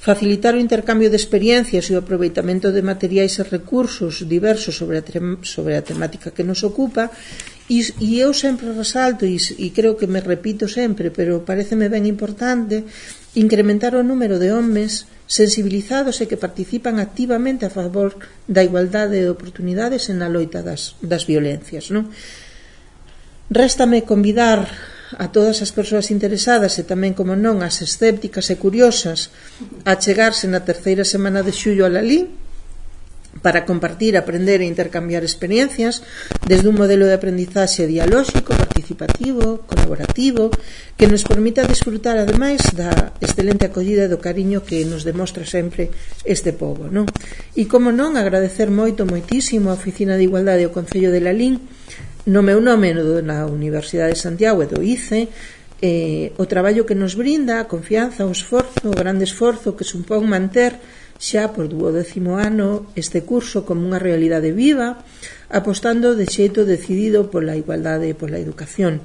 facilitar 0.00 0.56
o 0.56 0.62
intercambio 0.64 1.12
de 1.12 1.20
experiencias 1.20 1.84
e 1.86 1.92
o 1.92 2.00
aproveitamento 2.00 2.72
de 2.72 2.80
materiais 2.80 3.36
e 3.36 3.44
recursos 3.44 4.24
diversos 4.24 4.72
sobre 4.72 4.96
a, 4.96 5.04
sobre 5.44 5.76
a 5.76 5.84
temática 5.84 6.32
que 6.32 6.40
nos 6.40 6.64
ocupa 6.64 7.12
e, 7.68 7.84
e 8.00 8.16
eu 8.16 8.32
sempre 8.32 8.72
resalto 8.72 9.28
e, 9.28 9.36
e 9.36 9.68
creo 9.76 10.00
que 10.00 10.08
me 10.08 10.24
repito 10.24 10.72
sempre 10.72 11.12
pero 11.12 11.44
pareceme 11.44 11.92
ben 11.92 12.08
importante 12.08 12.88
incrementar 13.36 13.92
o 13.92 14.00
número 14.00 14.40
de 14.40 14.56
homens 14.56 15.04
sensibilizados 15.28 16.24
e 16.24 16.26
que 16.26 16.40
participan 16.40 16.96
activamente 16.96 17.68
a 17.68 17.70
favor 17.70 18.16
da 18.48 18.64
igualdade 18.64 19.20
de 19.20 19.28
oportunidades 19.28 20.08
en 20.08 20.24
a 20.24 20.32
loita 20.32 20.64
das, 20.64 20.96
das 21.04 21.28
violencias 21.28 21.92
non? 21.92 22.08
Réstame 23.52 24.08
convidar 24.08 24.64
a 25.18 25.32
todas 25.32 25.62
as 25.62 25.74
persoas 25.74 26.10
interesadas 26.14 26.78
e 26.78 26.84
tamén, 26.86 27.16
como 27.16 27.34
non, 27.34 27.64
as 27.66 27.82
escépticas 27.82 28.52
e 28.52 28.60
curiosas 28.60 29.34
a 29.82 29.98
chegarse 29.98 30.46
na 30.46 30.62
terceira 30.62 31.02
semana 31.02 31.42
de 31.42 31.50
xullo 31.50 31.88
a 31.88 31.90
Lalí 31.90 32.30
para 33.42 33.64
compartir, 33.64 34.18
aprender 34.18 34.60
e 34.60 34.66
intercambiar 34.66 35.22
experiencias 35.22 36.02
desde 36.44 36.66
un 36.66 36.74
modelo 36.74 37.06
de 37.06 37.14
aprendizaxe 37.14 37.86
dialóxico, 37.86 38.52
participativo, 38.58 39.62
colaborativo, 39.70 40.50
que 40.98 41.06
nos 41.06 41.22
permita 41.22 41.62
disfrutar 41.62 42.18
ademais 42.18 42.60
da 42.74 43.14
excelente 43.22 43.70
acollida 43.70 44.10
e 44.10 44.12
do 44.12 44.18
cariño 44.18 44.66
que 44.66 44.82
nos 44.82 45.06
demostra 45.06 45.46
sempre 45.46 45.94
este 46.26 46.52
povo 46.52 46.90
Non? 46.90 47.06
E 47.54 47.70
como 47.70 47.94
non, 47.94 48.18
agradecer 48.18 48.68
moito, 48.68 49.06
moitísimo 49.06 49.70
a 49.70 49.78
Oficina 49.78 50.18
de 50.18 50.26
Igualdade 50.26 50.66
e 50.66 50.68
o 50.68 50.74
Concello 50.74 51.14
de 51.14 51.22
Lalín 51.22 51.62
no 52.30 52.46
meu 52.46 52.62
nome 52.62 52.94
no, 52.94 53.18
na 53.26 53.42
Universidade 53.50 54.14
de 54.14 54.22
Santiago 54.22 54.62
e 54.62 54.70
do 54.70 54.78
ICE 54.86 55.26
eh, 55.82 56.30
o 56.38 56.46
traballo 56.46 56.86
que 56.86 56.94
nos 56.94 57.18
brinda 57.18 57.58
a 57.58 57.66
confianza, 57.66 58.22
o 58.22 58.30
esforzo, 58.30 58.86
o 58.86 58.94
grande 58.94 59.26
esforzo 59.26 59.74
que 59.74 59.82
supón 59.82 60.30
manter 60.30 60.78
xa 61.18 61.50
por 61.50 61.66
duodécimo 61.66 62.38
ano 62.38 62.86
este 62.94 63.26
curso 63.26 63.66
como 63.66 63.82
unha 63.82 63.98
realidade 63.98 64.54
viva 64.54 65.02
apostando 65.50 66.14
de 66.14 66.30
xeito 66.30 66.62
decidido 66.62 67.26
pola 67.34 67.58
igualdade 67.58 68.06
e 68.06 68.14
pola 68.14 68.38
educación. 68.38 69.02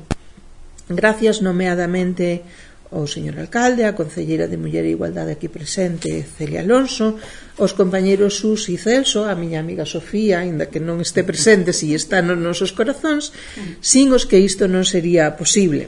Gracias 0.86 1.42
nomeadamente 1.42 2.46
ao 2.94 3.10
señor 3.10 3.42
alcalde, 3.42 3.90
a 3.90 3.98
concelleira 3.98 4.46
de 4.46 4.62
Muller 4.62 4.86
e 4.86 4.94
Igualdade 4.94 5.34
aquí 5.34 5.50
presente, 5.50 6.22
Celia 6.22 6.62
Alonso, 6.62 7.18
os 7.56 7.72
compañeiros 7.72 8.36
Sus 8.44 8.68
e 8.68 8.76
Celso, 8.76 9.24
a 9.24 9.34
miña 9.36 9.64
amiga 9.64 9.88
Sofía, 9.88 10.44
aínda 10.44 10.68
que 10.68 10.84
non 10.84 11.00
este 11.00 11.24
presente, 11.24 11.72
si 11.72 11.96
está 11.96 12.20
nos 12.20 12.40
nosos 12.40 12.76
corazóns, 12.76 13.32
sin 13.80 14.12
os 14.12 14.28
que 14.28 14.44
isto 14.44 14.68
non 14.68 14.84
sería 14.84 15.40
posible. 15.40 15.88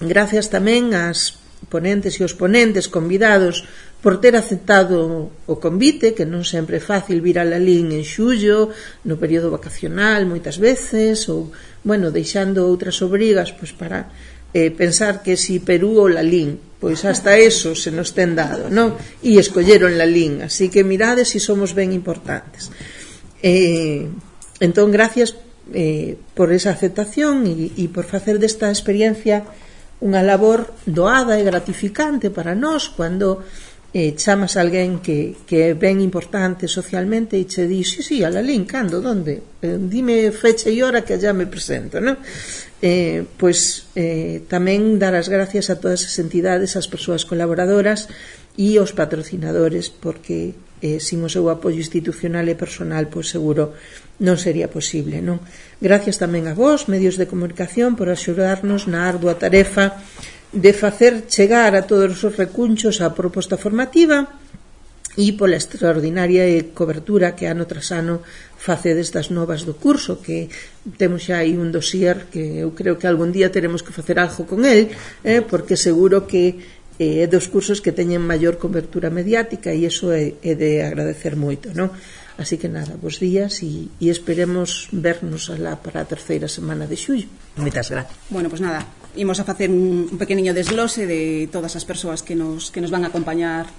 Gracias 0.00 0.48
tamén 0.48 0.96
ás 0.96 1.36
ponentes 1.68 2.20
e 2.20 2.22
os 2.24 2.36
ponentes 2.36 2.88
convidados 2.88 3.64
por 4.04 4.20
ter 4.20 4.36
aceptado 4.36 5.32
o 5.48 5.54
convite, 5.56 6.12
que 6.12 6.28
non 6.28 6.44
sempre 6.44 6.76
é 6.76 6.82
fácil 6.82 7.24
vir 7.24 7.40
a 7.40 7.44
Lalín 7.48 7.88
en 7.92 8.04
xullo, 8.04 8.68
no 9.08 9.16
período 9.16 9.48
vacacional, 9.48 10.28
moitas 10.28 10.60
veces, 10.60 11.24
ou, 11.32 11.48
bueno, 11.84 12.12
deixando 12.12 12.68
outras 12.68 13.00
obrigas 13.00 13.52
pois, 13.56 13.72
para 13.72 14.12
eh, 14.54 14.70
pensar 14.70 15.20
que 15.26 15.34
si 15.36 15.58
Perú 15.58 15.98
ou 15.98 16.08
Lalín, 16.08 16.78
pois 16.78 17.02
hasta 17.02 17.34
eso 17.34 17.74
se 17.74 17.90
nos 17.90 18.14
ten 18.14 18.38
dado, 18.38 18.70
non? 18.70 18.94
E 19.20 19.36
escolleron 19.42 19.98
Lalín, 19.98 20.46
así 20.46 20.70
que 20.70 20.86
mirade 20.86 21.26
si 21.26 21.42
somos 21.42 21.74
ben 21.74 21.90
importantes. 21.90 22.70
Eh, 23.42 24.06
entón, 24.62 24.94
gracias 24.94 25.34
eh, 25.74 26.14
por 26.38 26.54
esa 26.54 26.70
aceptación 26.70 27.44
e, 27.50 27.74
e 27.74 27.84
por 27.90 28.06
facer 28.06 28.38
desta 28.38 28.70
experiencia 28.70 29.42
unha 30.04 30.22
labor 30.22 30.70
doada 30.86 31.40
e 31.40 31.42
gratificante 31.42 32.30
para 32.30 32.52
nós 32.54 32.92
cando 32.92 33.42
eh, 33.94 34.12
chamas 34.18 34.58
a 34.58 34.66
alguén 34.66 34.98
que, 34.98 35.46
que 35.46 35.70
é 35.70 35.78
ben 35.78 36.02
importante 36.02 36.66
socialmente 36.66 37.38
e 37.38 37.46
che 37.46 37.64
di, 37.70 37.86
sí, 37.86 38.02
sí, 38.02 38.26
a 38.26 38.28
Lalín, 38.28 38.66
cando, 38.66 38.98
donde? 39.00 39.62
Eh, 39.62 39.78
dime 39.78 40.34
fecha 40.34 40.68
e 40.68 40.82
hora 40.82 41.06
que 41.06 41.14
allá 41.14 41.30
me 41.32 41.46
presento, 41.46 42.02
non? 42.02 42.18
eh, 42.84 43.24
pois 43.40 43.88
eh, 43.96 44.44
tamén 44.44 45.00
dar 45.00 45.16
as 45.16 45.32
gracias 45.32 45.72
a 45.72 45.80
todas 45.80 46.04
as 46.04 46.20
entidades, 46.20 46.76
as 46.76 46.84
persoas 46.84 47.24
colaboradoras 47.24 48.12
e 48.60 48.76
os 48.76 48.92
patrocinadores, 48.92 49.88
porque 49.88 50.52
eh, 50.84 51.00
sin 51.00 51.24
o 51.24 51.32
seu 51.32 51.48
apoio 51.48 51.80
institucional 51.80 52.44
e 52.44 52.60
personal, 52.60 53.08
pois 53.08 53.32
seguro 53.32 53.72
non 54.20 54.36
sería 54.36 54.68
posible, 54.68 55.24
non? 55.24 55.40
Gracias 55.80 56.20
tamén 56.20 56.44
a 56.44 56.52
vos, 56.52 56.84
medios 56.92 57.16
de 57.16 57.24
comunicación, 57.24 57.96
por 57.96 58.12
axudarnos 58.12 58.84
na 58.84 59.08
ardua 59.08 59.40
tarefa 59.40 59.96
de 60.52 60.76
facer 60.76 61.24
chegar 61.32 61.72
a 61.72 61.88
todos 61.88 62.20
os 62.20 62.36
recunchos 62.36 63.00
a 63.00 63.16
proposta 63.16 63.56
formativa 63.56 64.43
e 65.14 65.30
pola 65.38 65.54
extraordinaria 65.54 66.46
cobertura 66.74 67.38
que 67.38 67.46
ano 67.46 67.70
tras 67.70 67.94
ano 67.94 68.22
facedes 68.58 69.14
das 69.14 69.30
novas 69.30 69.62
do 69.62 69.78
curso 69.78 70.18
que 70.18 70.50
temos 70.98 71.30
xa 71.30 71.44
aí 71.44 71.54
un 71.54 71.70
dossier 71.70 72.26
que 72.32 72.64
eu 72.66 72.74
creo 72.74 72.98
que 72.98 73.06
algún 73.06 73.30
día 73.30 73.54
teremos 73.54 73.86
que 73.86 73.94
facer 73.94 74.18
algo 74.18 74.42
con 74.48 74.66
el 74.66 74.90
eh, 75.22 75.40
mm. 75.40 75.46
porque 75.46 75.78
seguro 75.78 76.26
que 76.26 76.58
eh, 76.98 77.22
é 77.22 77.26
eh, 77.26 77.30
dos 77.30 77.46
cursos 77.50 77.82
que 77.82 77.94
teñen 77.94 78.22
maior 78.22 78.58
cobertura 78.58 79.10
mediática 79.10 79.70
e 79.70 79.86
iso 79.86 80.10
é, 80.10 80.34
é 80.42 80.52
de 80.58 80.82
agradecer 80.82 81.38
moito 81.38 81.70
non? 81.74 81.90
Así 82.34 82.58
que 82.58 82.66
nada, 82.66 82.98
bons 82.98 83.22
días 83.22 83.62
e, 83.62 83.86
e 84.02 84.10
esperemos 84.10 84.90
vernos 84.90 85.54
alá 85.54 85.78
para 85.78 86.02
a 86.02 86.08
terceira 86.10 86.50
semana 86.50 86.90
de 86.90 86.98
xullo. 86.98 87.30
Moitas 87.54 87.94
gracias. 87.94 88.18
Bueno, 88.26 88.50
pues 88.50 88.58
nada, 88.58 88.82
imos 89.14 89.38
a 89.38 89.46
facer 89.46 89.70
un, 89.70 90.10
un 90.10 90.18
pequeniño 90.18 90.50
desglose 90.50 91.06
de 91.06 91.46
todas 91.46 91.78
as 91.78 91.86
persoas 91.86 92.26
que 92.26 92.34
nos, 92.34 92.74
que 92.74 92.82
nos 92.82 92.90
van 92.90 93.06
a 93.06 93.14
acompañar 93.14 93.70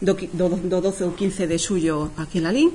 do, 0.00 0.16
do, 0.16 0.48
do 0.56 0.78
12 0.80 1.04
ou 1.04 1.12
15 1.12 1.44
de 1.44 1.58
xullo 1.60 2.08
aquí 2.16 2.40
en 2.40 2.48
Lalín 2.48 2.70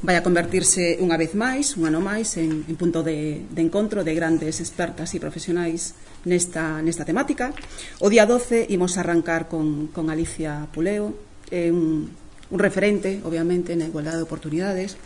vai 0.00 0.16
a 0.16 0.24
convertirse 0.24 0.96
unha 1.04 1.20
vez 1.20 1.36
máis, 1.36 1.76
un 1.76 1.84
ano 1.84 2.00
máis 2.00 2.40
en, 2.40 2.64
en 2.64 2.76
punto 2.80 3.04
de, 3.04 3.44
de 3.44 3.60
encontro 3.60 4.00
de 4.00 4.16
grandes 4.16 4.64
expertas 4.64 5.12
e 5.12 5.20
profesionais 5.20 5.92
nesta, 6.24 6.80
nesta 6.80 7.04
temática 7.04 7.52
o 8.00 8.08
día 8.08 8.24
12 8.24 8.72
imos 8.72 8.96
arrancar 8.96 9.44
con, 9.52 9.92
con 9.92 10.08
Alicia 10.08 10.72
Puleo 10.72 11.12
eh, 11.52 11.68
un, 11.68 12.08
un 12.50 12.58
referente, 12.58 13.20
obviamente, 13.28 13.76
na 13.76 13.84
igualdade 13.86 14.16
de 14.16 14.26
oportunidades 14.26 14.96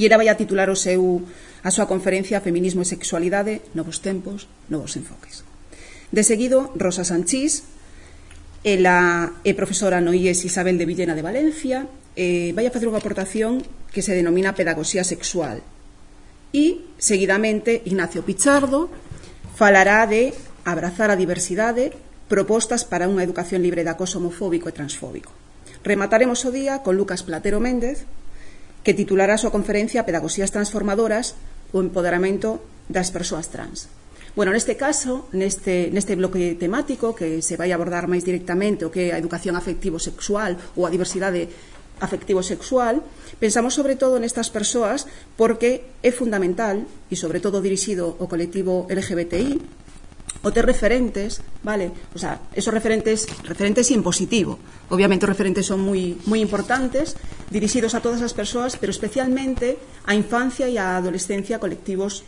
e 0.00 0.08
era 0.08 0.16
vai 0.16 0.32
a 0.32 0.40
titular 0.40 0.72
o 0.72 0.78
seu 0.78 1.20
a 1.64 1.70
súa 1.72 1.84
conferencia 1.84 2.40
Feminismo 2.40 2.80
e 2.80 2.88
Sexualidade, 2.88 3.60
Novos 3.76 4.00
Tempos, 4.00 4.48
Novos 4.68 4.96
Enfoques. 4.96 5.44
De 6.12 6.20
seguido, 6.24 6.72
Rosa 6.76 7.08
Sanchís, 7.08 7.64
Ela 8.64 9.44
é 9.44 9.52
profesora 9.52 10.00
no 10.00 10.16
IES 10.16 10.48
Isabel 10.48 10.80
de 10.80 10.88
Villena 10.88 11.12
de 11.12 11.20
Valencia 11.20 11.84
e 12.16 12.56
vai 12.56 12.64
a 12.64 12.72
facer 12.72 12.88
unha 12.88 12.96
aportación 12.96 13.60
que 13.92 14.00
se 14.00 14.16
denomina 14.16 14.56
pedagogía 14.56 15.04
sexual. 15.04 15.60
E, 16.48 16.96
seguidamente, 16.96 17.84
Ignacio 17.84 18.24
Pichardo 18.24 18.88
falará 19.52 20.08
de 20.08 20.32
abrazar 20.64 21.12
a 21.12 21.20
diversidade, 21.20 21.92
propostas 22.24 22.88
para 22.88 23.04
unha 23.04 23.20
educación 23.20 23.60
libre 23.60 23.84
de 23.84 23.92
acoso 23.92 24.16
homofóbico 24.16 24.72
e 24.72 24.76
transfóbico. 24.76 25.28
Remataremos 25.84 26.40
o 26.48 26.50
día 26.50 26.80
con 26.80 26.96
Lucas 26.96 27.20
Platero 27.20 27.60
Méndez, 27.60 28.08
que 28.80 28.96
titulará 28.96 29.36
a 29.36 29.42
súa 29.44 29.52
conferencia 29.52 30.08
Pedagogías 30.08 30.48
transformadoras 30.48 31.36
o 31.76 31.84
empoderamento 31.84 32.64
das 32.88 33.12
persoas 33.12 33.52
trans. 33.52 33.92
Bueno, 34.34 34.50
neste 34.50 34.74
caso, 34.74 35.30
neste, 35.30 35.94
neste 35.94 36.18
bloque 36.18 36.58
temático 36.58 37.14
que 37.14 37.38
se 37.38 37.54
vai 37.54 37.70
abordar 37.70 38.10
máis 38.10 38.26
directamente 38.26 38.82
o 38.82 38.90
que 38.90 39.10
é 39.10 39.14
a 39.14 39.20
educación 39.22 39.54
afectivo-sexual 39.54 40.58
ou 40.74 40.90
a 40.90 40.90
diversidade 40.90 41.46
afectivo-sexual, 42.02 42.98
pensamos 43.38 43.78
sobre 43.78 43.94
todo 43.94 44.18
nestas 44.18 44.50
persoas 44.50 45.06
porque 45.38 46.02
é 46.02 46.10
fundamental 46.10 46.82
e 46.82 47.14
sobre 47.14 47.38
todo 47.38 47.62
dirixido 47.62 48.18
ao 48.18 48.26
colectivo 48.26 48.90
LGBTI 48.90 49.62
o 50.42 50.50
ter 50.50 50.66
referentes, 50.66 51.38
vale? 51.62 51.94
O 52.10 52.18
sea, 52.18 52.42
esos 52.58 52.74
referentes, 52.74 53.30
referentes 53.46 53.86
en 53.94 54.02
positivo. 54.02 54.58
Obviamente 54.90 55.24
os 55.24 55.30
referentes 55.30 55.70
son 55.70 55.78
moi 55.78 56.18
moi 56.26 56.42
importantes, 56.42 57.14
dirixidos 57.54 57.94
a 57.94 58.02
todas 58.02 58.18
as 58.18 58.34
persoas, 58.34 58.74
pero 58.74 58.90
especialmente 58.90 59.78
á 60.04 60.12
infancia 60.18 60.66
e 60.66 60.74
á 60.74 60.98
adolescencia 60.98 61.62
colectivos 61.62 62.26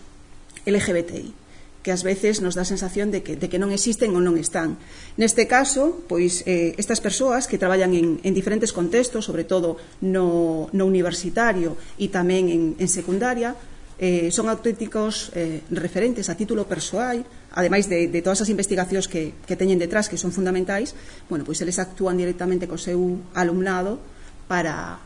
LGBTI 0.62 1.45
que 1.86 1.94
ás 1.94 2.02
veces 2.02 2.42
nos 2.42 2.58
dá 2.58 2.66
a 2.66 2.72
sensación 2.74 3.14
de 3.14 3.22
que, 3.22 3.38
de 3.38 3.46
que 3.46 3.62
non 3.62 3.70
existen 3.70 4.10
ou 4.10 4.18
non 4.18 4.34
están. 4.34 4.74
Neste 5.14 5.46
caso, 5.46 6.02
pois 6.10 6.42
eh, 6.42 6.74
estas 6.82 6.98
persoas 6.98 7.46
que 7.46 7.62
traballan 7.62 7.94
en, 7.94 8.18
en 8.26 8.34
diferentes 8.34 8.74
contextos, 8.74 9.22
sobre 9.22 9.46
todo 9.46 9.78
no, 10.02 10.66
no 10.74 10.82
universitario 10.82 11.78
e 11.94 12.10
tamén 12.10 12.50
en, 12.50 12.62
en 12.82 12.90
secundaria, 12.90 13.54
eh, 14.02 14.34
son 14.34 14.50
auténticos 14.50 15.30
eh, 15.38 15.62
referentes 15.70 16.26
a 16.26 16.34
título 16.34 16.66
persoal, 16.66 17.22
ademais 17.54 17.86
de, 17.86 18.10
de 18.10 18.18
todas 18.18 18.42
as 18.42 18.50
investigacións 18.50 19.06
que, 19.06 19.38
que 19.46 19.54
teñen 19.54 19.78
detrás, 19.78 20.10
que 20.10 20.18
son 20.18 20.34
fundamentais, 20.34 20.90
bueno, 21.30 21.46
pois 21.46 21.62
eles 21.62 21.78
actúan 21.78 22.18
directamente 22.18 22.66
co 22.66 22.74
seu 22.74 22.98
alumnado 23.38 24.02
para, 24.50 24.98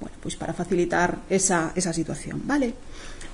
Bueno, 0.00 0.16
pois 0.22 0.36
para 0.36 0.54
facilitar 0.54 1.18
esa, 1.28 1.72
esa 1.74 1.92
situación, 1.92 2.42
vale? 2.44 2.74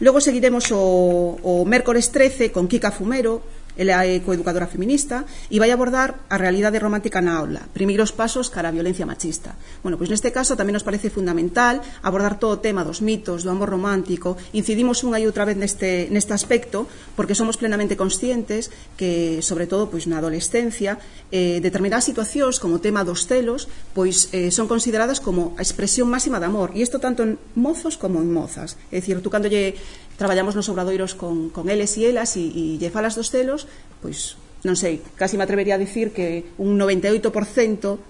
Logo 0.00 0.20
seguiremos 0.20 0.72
o, 0.72 1.38
o 1.42 1.64
mércores 1.64 2.10
13 2.10 2.50
con 2.50 2.66
Kika 2.66 2.90
Fumero, 2.90 3.42
Ela 3.74 4.06
é 4.06 4.22
coeducadora 4.22 4.70
feminista 4.70 5.26
e 5.50 5.58
vai 5.58 5.74
abordar 5.74 6.26
a 6.30 6.36
realidade 6.38 6.78
romántica 6.78 7.18
na 7.18 7.34
aula, 7.34 7.66
primeiros 7.74 8.14
pasos 8.14 8.46
cara 8.50 8.70
a 8.70 8.74
violencia 8.74 9.06
machista. 9.06 9.58
Bueno, 9.82 9.98
pois 9.98 10.10
neste 10.10 10.30
caso 10.30 10.54
tamén 10.54 10.78
nos 10.78 10.86
parece 10.86 11.10
fundamental 11.10 11.82
abordar 12.06 12.38
todo 12.38 12.58
o 12.58 12.62
tema 12.62 12.86
dos 12.86 13.02
mitos, 13.02 13.42
do 13.42 13.50
amor 13.50 13.70
romántico, 13.70 14.38
incidimos 14.54 15.02
unha 15.02 15.18
e 15.18 15.26
outra 15.26 15.42
vez 15.42 15.58
neste, 15.58 16.06
neste 16.14 16.30
aspecto 16.30 16.86
porque 17.18 17.34
somos 17.34 17.58
plenamente 17.58 17.98
conscientes 17.98 18.70
que, 18.94 19.42
sobre 19.42 19.66
todo 19.66 19.90
pois 19.90 20.06
na 20.06 20.22
adolescencia, 20.22 20.98
eh, 21.34 21.58
determinadas 21.58 22.06
situacións 22.06 22.62
como 22.62 22.78
o 22.78 22.82
tema 22.82 23.02
dos 23.02 23.26
celos, 23.26 23.66
pois 23.90 24.30
eh, 24.30 24.54
son 24.54 24.70
consideradas 24.70 25.18
como 25.18 25.58
a 25.58 25.62
expresión 25.62 26.06
máxima 26.06 26.38
de 26.38 26.46
amor, 26.46 26.70
e 26.74 26.82
isto 26.82 27.02
tanto 27.02 27.26
en 27.26 27.36
mozos 27.58 27.98
como 27.98 28.22
en 28.22 28.30
mozas. 28.30 28.78
É 28.94 29.02
dicir, 29.02 29.18
tú 29.18 29.30
cando 29.30 29.50
lle 29.50 29.74
traballamos 30.16 30.54
nos 30.54 30.68
obradoiros 30.68 31.14
con, 31.14 31.50
con 31.50 31.68
eles 31.68 31.96
e 31.98 32.06
elas 32.06 32.36
e, 32.38 32.44
e 32.44 32.64
lle 32.78 32.90
falas 32.90 33.18
dos 33.18 33.30
celos, 33.30 33.66
pois 34.02 34.38
non 34.64 34.80
sei, 34.80 35.04
casi 35.20 35.36
me 35.36 35.44
atrevería 35.44 35.76
a 35.76 35.82
dicir 35.82 36.16
que 36.16 36.56
un 36.56 36.80
98% 36.80 37.20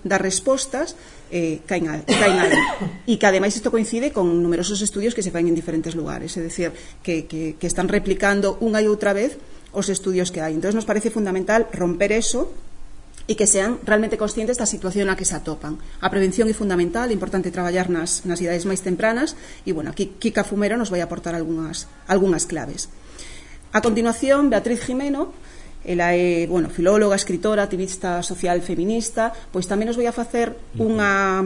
das 0.07 0.23
respostas 0.23 0.95
eh, 1.35 1.67
caen, 1.67 1.91
al, 1.91 2.07
caen 2.07 2.39
ali. 2.39 2.55
E 3.11 3.19
que 3.19 3.27
ademais 3.27 3.59
isto 3.59 3.75
coincide 3.75 4.15
con 4.15 4.31
numerosos 4.31 4.79
estudios 4.79 5.19
que 5.19 5.27
se 5.27 5.35
fan 5.35 5.51
en 5.51 5.59
diferentes 5.59 5.99
lugares, 5.99 6.39
é 6.39 6.47
dicir, 6.47 6.71
que, 7.03 7.27
que, 7.27 7.59
que 7.59 7.67
están 7.67 7.91
replicando 7.91 8.55
unha 8.63 8.79
e 8.79 8.87
outra 8.87 9.11
vez 9.11 9.35
os 9.75 9.91
estudios 9.91 10.31
que 10.31 10.39
hai. 10.39 10.55
Entón, 10.55 10.79
nos 10.79 10.87
parece 10.87 11.11
fundamental 11.11 11.67
romper 11.75 12.15
eso 12.15 12.55
e 13.25 13.35
que 13.35 13.49
sean 13.49 13.81
realmente 13.89 14.21
conscientes 14.21 14.61
da 14.61 14.69
situación 14.69 15.09
na 15.09 15.17
que 15.17 15.25
se 15.25 15.33
atopan. 15.33 15.81
A 16.05 16.13
prevención 16.13 16.45
é 16.49 16.55
fundamental, 16.57 17.09
é 17.09 17.17
importante 17.17 17.49
traballar 17.49 17.89
nas, 17.89 18.29
nas 18.29 18.41
idades 18.45 18.69
máis 18.69 18.85
tempranas 18.85 19.33
e, 19.65 19.73
bueno, 19.73 19.89
aquí 19.89 20.13
Kika 20.21 20.45
Fumero 20.45 20.77
nos 20.77 20.93
vai 20.93 21.01
aportar 21.01 21.33
algunhas, 21.33 21.89
algunhas 22.05 22.45
claves. 22.45 22.93
A 23.73 23.81
continuación, 23.81 24.53
Beatriz 24.53 24.85
Jimeno, 24.85 25.33
ela 25.85 26.15
é, 26.15 26.47
bueno, 26.47 26.71
filóloga, 26.71 27.17
escritora, 27.17 27.65
activista 27.65 28.23
social 28.23 28.61
feminista, 28.61 29.33
pois 29.53 29.69
tamén 29.69 29.89
nos 29.89 29.97
vai 29.97 30.09
a 30.09 30.17
facer 30.17 30.57
unha, 30.77 31.45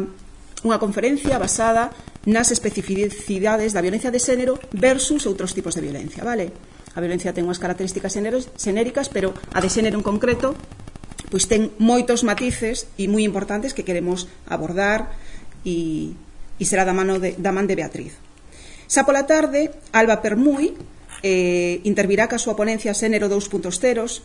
unha 0.67 0.79
conferencia 0.83 1.39
basada 1.39 1.95
nas 2.27 2.51
especificidades 2.51 3.71
da 3.75 3.83
violencia 3.83 4.11
de 4.11 4.19
xénero 4.19 4.59
versus 4.75 5.27
outros 5.31 5.55
tipos 5.55 5.79
de 5.79 5.83
violencia, 5.83 6.27
vale? 6.27 6.51
A 6.95 7.03
violencia 7.03 7.31
ten 7.31 7.47
unhas 7.47 7.63
características 7.63 8.15
xenéricas, 8.59 9.07
pero 9.11 9.35
a 9.55 9.59
de 9.63 9.71
xénero 9.71 9.99
en 9.99 10.07
concreto 10.07 10.59
pois 11.27 11.51
ten 11.51 11.75
moitos 11.83 12.23
matices 12.23 12.87
e 12.95 13.11
moi 13.11 13.27
importantes 13.27 13.75
que 13.75 13.83
queremos 13.83 14.31
abordar 14.47 15.11
e, 15.67 16.15
e 16.59 16.65
será 16.65 16.87
da, 16.87 16.95
mano 16.95 17.19
de, 17.19 17.35
da 17.35 17.51
man 17.51 17.67
de 17.67 17.75
Beatriz. 17.75 18.15
Xa 18.87 19.03
pola 19.05 19.27
tarde, 19.27 19.75
Alba 19.93 20.23
Permui 20.23 20.73
eh, 21.23 21.81
intervirá 21.85 22.31
ca 22.31 22.39
súa 22.39 22.55
ponencia 22.55 22.95
Xénero 22.95 23.27
2.0, 23.27 23.67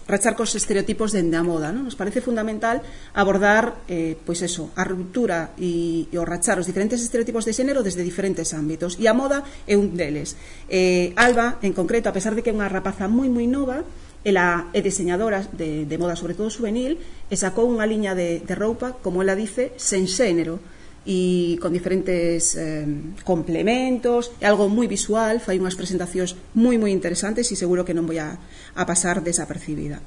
rachar 0.08 0.34
cos 0.38 0.54
estereotipos 0.54 1.12
dende 1.12 1.38
a 1.38 1.44
moda. 1.44 1.74
Non? 1.74 1.90
Nos 1.90 1.98
parece 1.98 2.22
fundamental 2.22 2.86
abordar 3.18 3.82
eh, 3.90 4.16
pois 4.24 4.40
eso, 4.46 4.70
a 4.78 4.86
ruptura 4.86 5.52
e, 5.58 6.06
e 6.08 6.16
o 6.16 6.26
rachar 6.26 6.62
os 6.62 6.70
diferentes 6.70 7.02
estereotipos 7.02 7.44
de 7.44 7.54
xénero 7.56 7.82
desde 7.82 8.06
diferentes 8.06 8.54
ámbitos. 8.54 8.98
E 9.02 9.10
a 9.10 9.18
moda 9.18 9.42
é 9.66 9.76
un 9.76 9.98
deles. 9.98 10.38
Eh, 10.70 11.12
Alba, 11.18 11.58
en 11.66 11.74
concreto, 11.74 12.10
a 12.10 12.16
pesar 12.16 12.38
de 12.38 12.46
que 12.46 12.54
é 12.54 12.56
unha 12.56 12.70
rapaza 12.70 13.10
moi 13.10 13.28
moi 13.28 13.50
nova, 13.50 13.82
ela 14.24 14.72
é 14.72 14.80
diseñadora 14.80 15.44
de, 15.52 15.84
de 15.84 15.98
moda, 16.00 16.16
sobre 16.16 16.34
todo 16.34 16.48
juvenil, 16.48 16.98
e 17.28 17.36
sacou 17.36 17.68
unha 17.68 17.84
liña 17.84 18.16
de, 18.16 18.40
de 18.40 18.56
roupa, 18.56 18.96
como 19.04 19.20
ela 19.20 19.36
dice, 19.36 19.76
sen 19.76 20.08
xénero, 20.08 20.64
e 21.04 21.60
con 21.60 21.76
diferentes 21.76 22.56
eh, 22.56 22.88
complementos, 23.28 24.32
é 24.40 24.48
algo 24.48 24.72
moi 24.72 24.88
visual, 24.88 25.44
fai 25.44 25.60
unhas 25.60 25.76
presentacións 25.76 26.40
moi 26.56 26.80
moi 26.80 26.96
interesantes 26.96 27.52
e 27.52 27.60
seguro 27.60 27.84
que 27.84 27.92
non 27.92 28.08
vou 28.08 28.16
a, 28.16 28.40
a 28.40 28.84
pasar 28.88 29.20
desapercibida. 29.20 30.00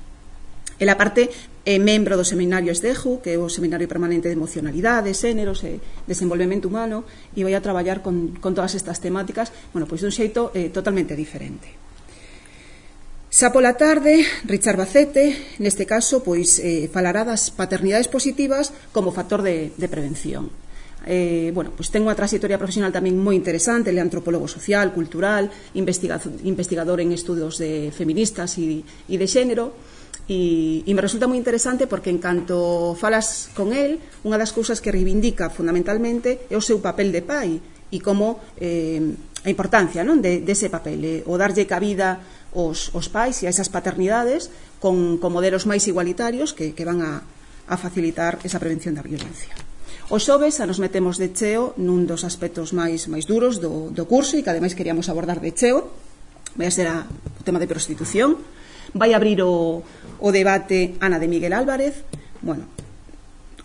Ela 0.80 0.96
parte 0.96 1.28
é 1.64 1.76
membro 1.76 2.16
do 2.16 2.24
seminario 2.24 2.72
Esdeju, 2.72 3.20
que 3.20 3.32
é 3.32 3.40
o 3.40 3.48
seminario 3.48 3.88
permanente 3.88 4.28
de 4.28 4.36
emocionalidade, 4.36 5.12
xéneros 5.12 5.64
e 5.68 5.80
desenvolvemento 6.08 6.68
humano, 6.68 7.04
e 7.36 7.44
vai 7.44 7.52
a 7.52 7.64
traballar 7.64 8.00
con, 8.00 8.36
con 8.40 8.56
todas 8.56 8.72
estas 8.72 9.00
temáticas, 9.00 9.52
bueno, 9.76 9.84
pois 9.84 10.00
dun 10.00 10.12
xeito 10.12 10.52
eh, 10.56 10.72
totalmente 10.72 11.12
diferente. 11.12 11.85
Xa 13.36 13.52
pola 13.52 13.76
tarde, 13.76 14.24
Richard 14.48 14.80
Bacete, 14.80 15.60
neste 15.60 15.84
caso, 15.84 16.24
pois 16.24 16.56
eh, 16.56 16.88
falará 16.88 17.20
das 17.20 17.52
paternidades 17.52 18.08
positivas 18.08 18.72
como 18.96 19.12
factor 19.12 19.44
de, 19.44 19.76
de 19.76 19.88
prevención. 19.92 20.48
Eh, 21.04 21.52
bueno, 21.52 21.68
pois 21.76 21.92
ten 21.92 22.00
unha 22.00 22.16
trayectoria 22.16 22.56
profesional 22.56 22.96
tamén 22.96 23.12
moi 23.20 23.36
interesante, 23.36 23.92
ele 23.92 24.00
é 24.00 24.04
antropólogo 24.08 24.48
social, 24.48 24.88
cultural, 24.96 25.52
investigador 25.76 27.04
en 27.04 27.12
estudos 27.12 27.60
de 27.60 27.92
feministas 27.92 28.56
e, 28.56 28.80
e 29.04 29.14
de 29.20 29.28
xénero, 29.28 29.76
e, 30.32 30.80
e 30.88 30.90
me 30.96 31.04
resulta 31.04 31.28
moi 31.28 31.36
interesante 31.36 31.84
porque 31.84 32.08
en 32.08 32.24
canto 32.24 32.96
falas 32.96 33.52
con 33.52 33.76
el, 33.76 34.00
unha 34.24 34.40
das 34.40 34.56
cousas 34.56 34.80
que 34.80 34.88
reivindica 34.88 35.52
fundamentalmente 35.52 36.48
é 36.48 36.56
o 36.56 36.64
seu 36.64 36.80
papel 36.80 37.12
de 37.12 37.20
pai 37.20 37.60
e 37.92 38.00
como 38.00 38.40
eh, 38.56 39.12
a 39.44 39.48
importancia 39.52 40.02
non 40.02 40.24
de, 40.24 40.40
dese 40.42 40.72
papel, 40.72 40.98
eh, 41.04 41.20
o 41.28 41.36
darlle 41.36 41.68
cabida 41.68 42.18
os, 42.56 42.88
os 42.96 43.12
pais 43.12 43.44
e 43.44 43.46
a 43.46 43.52
esas 43.52 43.68
paternidades 43.68 44.48
con, 44.80 45.20
con 45.20 45.36
modelos 45.36 45.68
máis 45.68 45.84
igualitarios 45.84 46.56
que, 46.56 46.72
que 46.72 46.88
van 46.88 47.04
a, 47.04 47.20
a 47.68 47.76
facilitar 47.76 48.40
esa 48.48 48.56
prevención 48.56 48.96
da 48.96 49.04
violencia. 49.04 49.52
Os 50.08 50.24
xoves 50.24 50.62
a 50.62 50.64
nos 50.64 50.80
metemos 50.80 51.20
de 51.20 51.34
cheo 51.36 51.76
nun 51.76 52.08
dos 52.08 52.24
aspectos 52.24 52.72
máis 52.72 53.10
máis 53.12 53.28
duros 53.28 53.60
do, 53.60 53.92
do 53.92 54.08
curso 54.08 54.40
e 54.40 54.42
que 54.42 54.48
ademais 54.48 54.72
queríamos 54.72 55.12
abordar 55.12 55.44
de 55.44 55.52
cheo, 55.52 55.92
vai 56.56 56.70
a 56.70 56.72
ser 56.72 56.88
a, 56.88 57.04
o 57.04 57.42
tema 57.44 57.60
de 57.60 57.68
prostitución, 57.68 58.40
vai 58.96 59.12
abrir 59.12 59.44
o, 59.44 59.84
o 59.84 60.28
debate 60.32 60.96
Ana 61.04 61.20
de 61.20 61.28
Miguel 61.28 61.52
Álvarez, 61.52 62.06
bueno, 62.40 62.70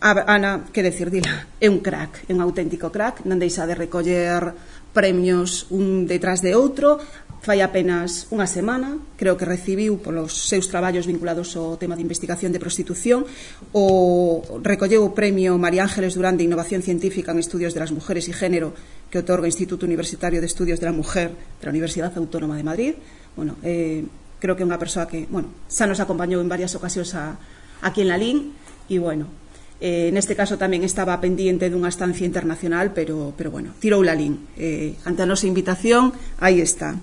a, 0.02 0.34
Ana, 0.34 0.66
que 0.74 0.82
decir, 0.82 1.14
dila, 1.14 1.48
é 1.62 1.70
un 1.70 1.80
crack, 1.80 2.26
é 2.26 2.34
un 2.34 2.42
auténtico 2.42 2.90
crack, 2.90 3.22
non 3.24 3.38
deixa 3.38 3.70
de 3.70 3.78
recoller 3.78 4.58
premios 4.92 5.70
un 5.70 6.10
detrás 6.10 6.42
de 6.42 6.58
outro, 6.58 6.98
Fai 7.42 7.58
apenas 7.66 8.30
unha 8.30 8.46
semana, 8.46 9.02
creo 9.18 9.34
que 9.34 9.50
recibiu 9.50 9.98
polos 9.98 10.46
seus 10.46 10.70
traballos 10.70 11.10
vinculados 11.10 11.58
ao 11.58 11.74
tema 11.74 11.98
de 11.98 12.06
investigación 12.06 12.54
de 12.54 12.62
prostitución, 12.62 13.26
o 13.74 14.46
recolleu 14.62 15.02
o 15.02 15.18
premio 15.18 15.58
María 15.58 15.82
Ángeles 15.82 16.14
Durán 16.14 16.38
de 16.38 16.46
Innovación 16.46 16.86
Científica 16.86 17.34
en 17.34 17.42
Estudios 17.42 17.74
de 17.74 17.82
las 17.82 17.90
Mujeres 17.90 18.30
e 18.30 18.38
Género 18.38 18.78
que 19.10 19.26
otorga 19.26 19.50
o 19.50 19.50
Instituto 19.50 19.90
Universitario 19.90 20.38
de 20.38 20.46
Estudios 20.46 20.78
de 20.78 20.86
la 20.86 20.94
Mujer 20.94 21.34
da 21.58 21.74
Universidade 21.74 22.14
Autónoma 22.22 22.54
de 22.54 22.62
Madrid. 22.62 22.94
Bueno, 23.34 23.58
eh, 23.66 24.06
creo 24.38 24.54
que 24.54 24.62
é 24.62 24.70
unha 24.70 24.78
persoa 24.78 25.10
que, 25.10 25.26
bueno, 25.26 25.50
xa 25.66 25.90
nos 25.90 25.98
acompañou 25.98 26.46
en 26.46 26.50
varias 26.52 26.78
ocasións 26.78 27.18
a, 27.18 27.42
aquí 27.82 28.06
en 28.06 28.14
Lalín 28.14 28.38
e, 28.86 29.02
bueno, 29.02 29.42
Eh, 29.82 30.14
neste 30.14 30.38
caso 30.38 30.62
tamén 30.62 30.86
estaba 30.86 31.18
pendiente 31.18 31.66
dunha 31.66 31.90
estancia 31.90 32.22
internacional, 32.22 32.94
pero, 32.94 33.34
pero 33.34 33.50
bueno, 33.50 33.74
tirou 33.82 34.06
la 34.06 34.14
lin. 34.14 34.46
Eh, 34.54 34.94
ante 35.10 35.26
a 35.26 35.30
nosa 35.30 35.50
invitación, 35.50 36.14
aí 36.38 36.62
está. 36.62 37.02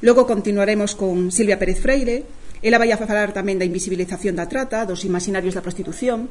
Logo 0.00 0.26
continuaremos 0.26 0.94
con 0.94 1.32
Silvia 1.32 1.58
Pérez 1.58 1.82
Freire, 1.82 2.22
ela 2.62 2.78
vai 2.78 2.94
a 2.94 2.98
falar 2.98 3.34
tamén 3.34 3.58
da 3.58 3.66
invisibilización 3.66 4.38
da 4.38 4.46
trata, 4.46 4.86
dos 4.86 5.02
imaginarios 5.02 5.58
da 5.58 5.62
prostitución. 5.62 6.30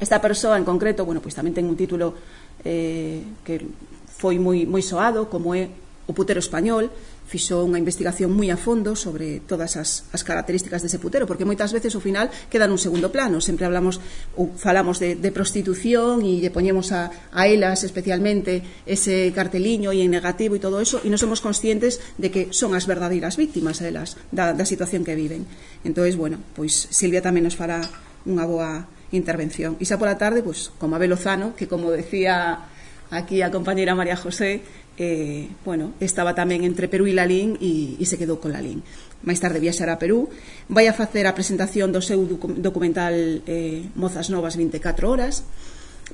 Esta 0.00 0.24
persoa 0.24 0.56
en 0.56 0.64
concreto, 0.64 1.04
bueno, 1.04 1.20
pois 1.20 1.36
tamén 1.36 1.52
ten 1.52 1.68
un 1.68 1.76
título 1.76 2.16
eh, 2.64 3.20
que 3.44 3.60
foi 4.08 4.40
moi 4.40 4.64
moi 4.64 4.80
soado, 4.80 5.28
como 5.28 5.52
é 5.52 5.68
O 6.08 6.16
putero 6.16 6.40
español 6.40 6.88
fixo 7.28 7.60
unha 7.60 7.76
investigación 7.76 8.32
moi 8.32 8.48
a 8.48 8.56
fondo 8.56 8.96
sobre 8.96 9.44
todas 9.44 9.76
as, 9.76 10.08
as 10.08 10.24
características 10.24 10.80
dese 10.80 10.96
putero, 10.96 11.28
porque 11.28 11.44
moitas 11.44 11.68
veces 11.76 11.92
ao 11.92 12.00
final 12.00 12.32
queda 12.48 12.64
nun 12.64 12.80
segundo 12.80 13.12
plano. 13.12 13.44
Sempre 13.44 13.68
hablamos 13.68 14.00
ou 14.32 14.48
falamos 14.56 14.96
de, 15.04 15.20
de 15.20 15.28
prostitución 15.28 16.24
e 16.24 16.40
lle 16.40 16.48
poñemos 16.48 16.96
a, 16.96 17.12
a 17.28 17.44
elas 17.44 17.84
especialmente 17.84 18.64
ese 18.88 19.28
carteliño 19.36 19.92
e 19.92 20.00
en 20.00 20.08
negativo 20.08 20.56
e 20.56 20.64
todo 20.64 20.80
eso, 20.80 21.04
e 21.04 21.12
non 21.12 21.20
somos 21.20 21.44
conscientes 21.44 22.00
de 22.16 22.32
que 22.32 22.48
son 22.56 22.72
as 22.72 22.88
verdadeiras 22.88 23.36
víctimas 23.36 23.84
elas 23.84 24.16
da, 24.32 24.56
da 24.56 24.64
situación 24.64 25.04
que 25.04 25.12
viven. 25.12 25.44
Entón, 25.84 26.08
bueno, 26.16 26.40
pois 26.56 26.88
Silvia 26.88 27.20
tamén 27.20 27.44
nos 27.44 27.60
fará 27.60 27.84
unha 28.24 28.48
boa 28.48 28.88
intervención. 29.12 29.76
E 29.76 29.84
xa 29.84 30.00
pola 30.00 30.16
tarde, 30.16 30.40
pois, 30.40 30.72
como 30.80 30.96
a 30.96 31.02
Belozano, 31.04 31.52
que 31.52 31.68
como 31.68 31.92
decía 31.92 32.64
aquí 33.12 33.40
a 33.44 33.52
compañeira 33.52 33.92
María 33.92 34.16
José, 34.16 34.64
eh, 34.98 35.48
bueno, 35.64 35.94
estaba 36.02 36.34
tamén 36.34 36.66
entre 36.66 36.90
Perú 36.90 37.06
e 37.06 37.14
Lalín 37.14 37.56
e, 37.62 37.96
e 37.96 38.04
se 38.04 38.18
quedou 38.18 38.42
con 38.42 38.50
Lalín. 38.50 38.82
Máis 39.22 39.38
tarde 39.38 39.62
viaxará 39.62 39.96
a 39.96 40.02
Perú, 40.02 40.26
vai 40.66 40.90
a 40.90 40.94
facer 40.94 41.24
a 41.30 41.32
presentación 41.38 41.94
do 41.94 42.02
seu 42.02 42.26
documental 42.58 43.14
eh, 43.46 43.86
Mozas 43.94 44.28
Novas 44.28 44.58
24 44.58 45.06
horas, 45.06 45.46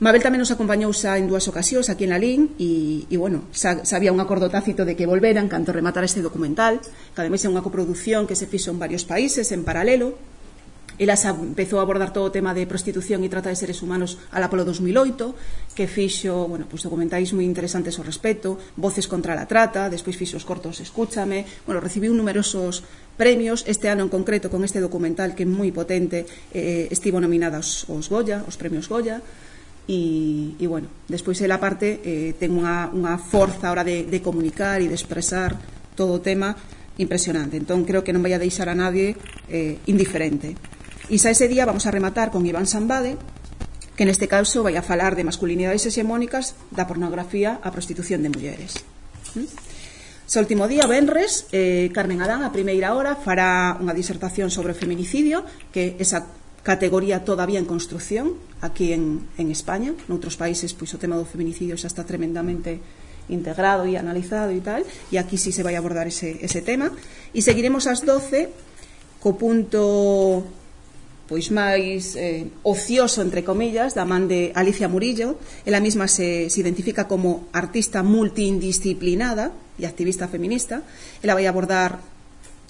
Mabel 0.02 0.26
tamén 0.26 0.42
nos 0.42 0.50
acompañou 0.50 0.90
xa 0.90 1.14
en 1.22 1.30
dúas 1.30 1.46
ocasións 1.46 1.86
aquí 1.86 2.02
en 2.02 2.10
Lalín 2.10 2.40
e, 2.58 3.06
e 3.06 3.14
bueno, 3.14 3.46
xa, 3.54 3.86
xa 3.86 3.94
había 3.94 4.10
un 4.10 4.18
acordo 4.18 4.50
tácito 4.50 4.82
de 4.82 4.98
que 4.98 5.06
volveran 5.06 5.46
canto 5.46 5.70
rematara 5.70 6.02
este 6.02 6.18
documental, 6.18 6.82
que 6.82 7.20
ademais 7.22 7.46
é 7.46 7.48
unha 7.48 7.62
coproducción 7.62 8.26
que 8.26 8.34
se 8.34 8.50
fixo 8.50 8.74
en 8.74 8.82
varios 8.82 9.06
países 9.06 9.54
en 9.54 9.62
paralelo, 9.62 10.18
Ela 10.94 11.18
xa 11.18 11.34
empezou 11.34 11.82
a 11.82 11.84
abordar 11.84 12.14
todo 12.14 12.30
o 12.30 12.34
tema 12.34 12.54
de 12.54 12.70
prostitución 12.70 13.26
e 13.26 13.32
trata 13.32 13.50
de 13.50 13.58
seres 13.58 13.82
humanos 13.82 14.14
a 14.30 14.38
la 14.38 14.46
polo 14.46 14.62
2008, 14.62 15.74
que 15.74 15.90
fixo, 15.90 16.46
bueno, 16.46 16.70
pues 16.70 16.86
documentais 16.86 17.34
moi 17.34 17.42
interesantes 17.42 17.98
ao 17.98 18.06
respecto, 18.06 18.54
Voces 18.78 19.10
contra 19.10 19.34
la 19.34 19.50
trata, 19.50 19.90
despois 19.90 20.14
fixo 20.14 20.38
os 20.38 20.46
cortos 20.46 20.78
Escúchame, 20.78 21.50
bueno, 21.66 21.82
recibiu 21.82 22.14
numerosos 22.14 22.86
premios, 23.18 23.66
este 23.66 23.90
ano 23.90 24.06
en 24.06 24.10
concreto 24.10 24.46
con 24.54 24.62
este 24.62 24.78
documental 24.78 25.34
que 25.34 25.42
é 25.42 25.50
moi 25.50 25.74
potente, 25.74 26.30
eh, 26.54 26.86
estivo 26.94 27.18
nominada 27.18 27.58
aos, 27.58 27.90
aos 27.90 28.06
Goya, 28.06 28.46
os 28.46 28.54
premios 28.54 28.86
Goya, 28.86 29.18
e, 29.90 30.54
e 30.62 30.64
bueno, 30.70 30.86
despois 31.10 31.42
ela 31.42 31.58
parte 31.58 31.98
eh, 32.06 32.38
ten 32.38 32.54
unha, 32.54 32.86
unha 32.94 33.18
forza 33.18 33.66
a 33.66 33.72
hora 33.74 33.82
de, 33.82 34.06
de 34.06 34.22
comunicar 34.22 34.78
e 34.78 34.86
de 34.86 34.94
expresar 34.94 35.58
todo 35.98 36.14
o 36.14 36.22
tema 36.22 36.54
impresionante, 37.02 37.58
entón 37.58 37.82
creo 37.82 38.06
que 38.06 38.14
non 38.14 38.22
vai 38.22 38.30
a 38.30 38.38
deixar 38.38 38.70
a 38.70 38.78
nadie 38.78 39.18
eh, 39.50 39.82
indiferente. 39.90 40.54
E 41.12 41.20
xa 41.20 41.28
ese 41.28 41.52
día 41.52 41.68
vamos 41.68 41.84
a 41.84 41.92
rematar 41.92 42.32
con 42.32 42.48
Iván 42.48 42.64
Sambade, 42.64 43.20
que 43.92 44.08
neste 44.08 44.24
caso 44.24 44.64
vai 44.64 44.80
a 44.80 44.84
falar 44.84 45.12
de 45.12 45.28
masculinidades 45.28 45.84
hexemónicas 45.84 46.56
da 46.72 46.88
pornografía 46.88 47.60
a 47.60 47.68
prostitución 47.68 48.24
de 48.24 48.32
mulleres. 48.32 48.80
¿Mm? 49.36 49.44
Xa 50.24 50.40
último 50.40 50.64
día, 50.64 50.88
Benres, 50.88 51.44
eh, 51.52 51.92
Carmen 51.92 52.24
Adán, 52.24 52.40
a 52.40 52.50
primeira 52.56 52.96
hora, 52.96 53.20
fará 53.20 53.76
unha 53.76 53.92
disertación 53.92 54.48
sobre 54.48 54.72
o 54.72 54.78
feminicidio, 54.78 55.44
que 55.68 56.00
esa 56.00 56.24
categoría 56.64 57.28
todavía 57.28 57.60
en 57.60 57.68
construción 57.68 58.40
aquí 58.64 58.96
en, 58.96 59.28
en 59.36 59.52
España. 59.52 59.92
Noutros 60.08 60.40
países, 60.40 60.72
pois, 60.72 60.88
o 60.96 60.98
tema 60.98 61.20
do 61.20 61.28
feminicidio 61.28 61.76
xa 61.76 61.92
está 61.92 62.08
tremendamente 62.08 62.80
integrado 63.28 63.84
e 63.84 64.00
analizado 64.00 64.56
e 64.56 64.64
tal, 64.64 64.80
e 65.12 65.20
aquí 65.20 65.36
sí 65.36 65.52
se 65.52 65.60
vai 65.60 65.76
abordar 65.76 66.08
ese, 66.08 66.40
ese 66.40 66.64
tema. 66.64 66.88
E 67.36 67.44
seguiremos 67.44 67.84
ás 67.84 68.00
12 68.00 68.48
co 69.20 69.36
punto 69.36 70.63
pois 71.24 71.48
máis 71.48 72.16
eh, 72.20 72.48
ocioso, 72.62 73.24
entre 73.24 73.40
comillas, 73.40 73.96
da 73.96 74.04
man 74.04 74.28
de 74.28 74.52
Alicia 74.52 74.88
Murillo. 74.88 75.40
Ela 75.64 75.80
mesma 75.80 76.04
se, 76.08 76.52
se 76.52 76.60
identifica 76.60 77.08
como 77.08 77.48
artista 77.52 78.04
multidisciplinada 78.04 79.52
e 79.80 79.88
activista 79.88 80.28
feminista. 80.28 80.84
Ela 81.24 81.32
vai 81.32 81.48
abordar, 81.48 82.00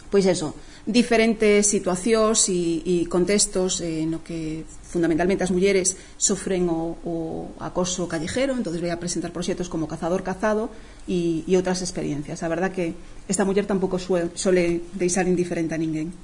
pois 0.06 0.24
eso, 0.26 0.54
diferentes 0.86 1.66
situacións 1.66 2.46
e, 2.52 2.84
e 2.84 2.96
contextos 3.08 3.80
eh, 3.80 4.04
no 4.04 4.20
que 4.20 4.68
fundamentalmente 4.94 5.42
as 5.42 5.50
mulleres 5.50 5.96
sofren 6.14 6.70
o, 6.70 6.94
o 7.02 7.16
acoso 7.58 8.06
callejero, 8.06 8.54
entonces 8.54 8.78
vai 8.78 8.94
a 8.94 9.00
presentar 9.00 9.34
proxectos 9.34 9.66
como 9.66 9.90
Cazador 9.90 10.22
Cazado 10.22 10.70
e, 11.10 11.42
e 11.48 11.56
outras 11.56 11.82
experiencias. 11.82 12.44
A 12.44 12.52
verdad 12.52 12.70
que 12.70 12.94
esta 13.26 13.42
muller 13.42 13.66
tampouco 13.66 13.98
suele 13.98 14.86
deixar 14.94 15.26
indiferente 15.26 15.74
a 15.74 15.80
ninguén. 15.80 16.14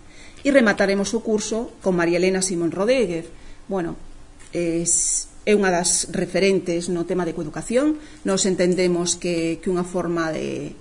E 0.40 0.48
remataremos 0.48 1.12
o 1.12 1.20
curso 1.20 1.76
con 1.85 1.96
María 1.96 2.16
Elena 2.16 2.40
Simón 2.40 2.72
Rodríguez. 2.72 3.29
Bueno, 3.68 4.00
es, 4.57 5.29
é 5.44 5.53
unha 5.53 5.68
das 5.68 6.09
referentes 6.16 6.88
no 6.88 7.05
tema 7.05 7.29
de 7.29 7.37
coeducación. 7.37 8.00
Nos 8.24 8.48
entendemos 8.48 9.20
que, 9.20 9.61
que 9.61 9.68
unha 9.68 9.85
forma 9.85 10.33
de, 10.33 10.72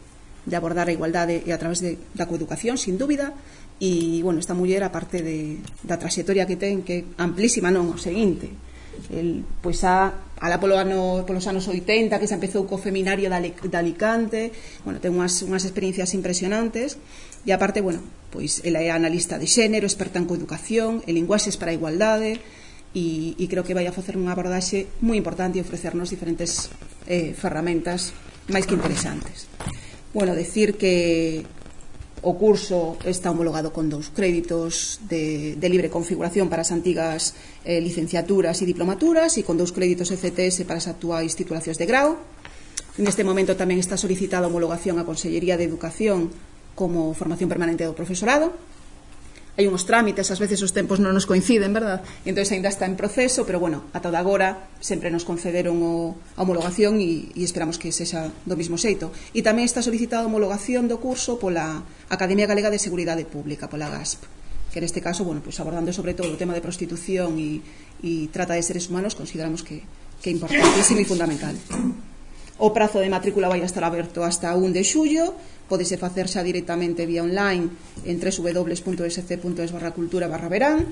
de 0.48 0.56
abordar 0.56 0.88
a 0.88 0.96
igualdade 0.96 1.44
é 1.44 1.52
a 1.52 1.60
través 1.60 1.84
de, 1.84 2.00
da 2.16 2.24
coeducación, 2.24 2.80
sin 2.80 2.96
dúbida, 2.96 3.36
e, 3.84 4.20
bueno, 4.24 4.40
esta 4.40 4.56
muller, 4.56 4.84
aparte 4.84 5.24
de, 5.24 5.60
da 5.84 6.00
trayectoria 6.00 6.48
que 6.48 6.60
ten, 6.60 6.84
que 6.84 7.04
é 7.04 7.20
amplísima, 7.20 7.68
non, 7.68 7.92
o 7.92 8.00
seguinte, 8.00 8.52
el, 9.12 9.44
pois 9.64 9.84
a, 9.88 10.12
alá 10.40 10.60
polo 10.60 10.76
ano, 10.76 11.24
polos 11.24 11.48
anos 11.48 11.68
80 11.68 12.20
que 12.20 12.28
se 12.28 12.36
empezou 12.36 12.68
co 12.68 12.76
Feminario 12.76 13.32
de 13.32 13.78
Alicante 13.80 14.52
bueno, 14.84 15.00
ten 15.00 15.16
unhas, 15.16 15.40
unhas 15.44 15.64
experiencias 15.64 16.12
impresionantes 16.12 17.00
E 17.48 17.52
aparte, 17.56 17.80
bueno, 17.80 18.04
pois 18.30 18.62
ela 18.68 18.84
é 18.84 18.92
analista 18.92 19.40
de 19.40 19.48
xénero, 19.48 19.88
experta 19.88 20.20
en 20.20 20.28
coeducación, 20.28 21.02
en 21.08 21.14
linguaxes 21.16 21.56
para 21.56 21.72
a 21.72 21.78
igualdade, 21.78 22.42
e, 22.94 23.38
e 23.38 23.46
creo 23.46 23.62
que 23.62 23.78
vai 23.78 23.86
a 23.86 23.94
facer 23.94 24.18
unha 24.18 24.34
abordaxe 24.34 24.90
moi 25.06 25.18
importante 25.18 25.62
e 25.62 25.66
ofrecernos 25.66 26.10
diferentes 26.10 26.74
eh, 27.06 27.38
ferramentas 27.38 28.12
máis 28.50 28.66
que 28.66 28.74
interesantes. 28.74 29.46
Bueno, 30.10 30.34
decir 30.34 30.74
que 30.74 31.46
o 32.22 32.36
curso 32.36 32.98
está 33.06 33.32
homologado 33.32 33.72
con 33.72 33.88
dous 33.88 34.12
créditos 34.12 35.00
de, 35.08 35.56
de 35.56 35.68
libre 35.70 35.88
configuración 35.88 36.52
para 36.52 36.66
as 36.66 36.74
antigas 36.74 37.38
eh, 37.64 37.80
licenciaturas 37.80 38.60
e 38.60 38.66
diplomaturas 38.68 39.38
e 39.40 39.46
con 39.46 39.56
dous 39.56 39.72
créditos 39.72 40.12
ECTS 40.12 40.68
para 40.68 40.82
as 40.82 40.90
actuais 40.90 41.38
titulacións 41.38 41.80
de 41.80 41.88
grau. 41.88 42.20
Neste 43.00 43.24
momento 43.24 43.56
tamén 43.56 43.80
está 43.80 43.96
solicitada 43.96 44.44
a 44.44 44.52
homologación 44.52 45.00
á 45.00 45.08
Consellería 45.08 45.56
de 45.56 45.64
Educación 45.64 46.34
como 46.80 47.12
formación 47.12 47.52
permanente 47.52 47.84
do 47.84 47.92
profesorado. 47.92 48.56
Hai 49.60 49.68
uns 49.68 49.84
trámites, 49.84 50.32
ás 50.32 50.40
veces 50.40 50.64
os 50.64 50.72
tempos 50.72 51.04
non 51.04 51.12
nos 51.12 51.28
coinciden, 51.28 51.76
verdad? 51.76 52.00
E 52.24 52.32
entón 52.32 52.48
ainda 52.48 52.72
está 52.72 52.88
en 52.88 52.96
proceso, 52.96 53.44
pero 53.44 53.60
bueno, 53.60 53.92
ata 53.92 54.08
da 54.08 54.24
agora 54.24 54.72
sempre 54.80 55.12
nos 55.12 55.28
concederon 55.28 55.84
o, 55.84 56.16
a 56.40 56.48
homologación 56.48 57.04
e, 57.04 57.36
e 57.36 57.44
esperamos 57.44 57.76
que 57.76 57.92
sexa 57.92 58.32
do 58.48 58.56
mesmo 58.56 58.80
xeito. 58.80 59.12
E 59.36 59.44
tamén 59.44 59.68
está 59.68 59.84
solicitada 59.84 60.24
a 60.24 60.32
homologación 60.32 60.88
do 60.88 61.04
curso 61.04 61.36
pola 61.36 61.84
Academia 62.08 62.48
Galega 62.48 62.72
de 62.72 62.80
Seguridade 62.80 63.28
Pública, 63.28 63.68
pola 63.68 63.92
GASP 63.92 64.24
que 64.70 64.80
neste 64.80 65.02
caso, 65.02 65.26
bueno, 65.26 65.42
pues 65.42 65.58
abordando 65.60 65.90
sobre 65.90 66.14
todo 66.14 66.30
o 66.30 66.38
tema 66.38 66.54
de 66.54 66.62
prostitución 66.62 67.42
e, 67.42 67.60
e 68.06 68.30
trata 68.30 68.54
de 68.54 68.62
seres 68.64 68.88
humanos, 68.88 69.18
consideramos 69.18 69.66
que, 69.66 69.82
que 70.22 70.30
é 70.30 70.34
importantísimo 70.38 71.02
e 71.02 71.10
fundamental. 71.10 71.58
O 72.60 72.76
prazo 72.76 73.00
de 73.00 73.08
matrícula 73.08 73.48
vai 73.48 73.64
estar 73.64 73.88
aberto 73.88 74.20
hasta 74.28 74.52
1 74.52 74.76
de 74.76 74.84
xullo, 74.84 75.32
podese 75.72 75.96
facer 75.96 76.28
xa 76.28 76.44
directamente 76.44 77.08
vía 77.08 77.24
online 77.24 77.72
en 78.04 78.20
www.sc.es 78.20 79.72
barra 79.72 79.96
cultura 79.96 80.28
barra 80.28 80.52
verán. 80.52 80.92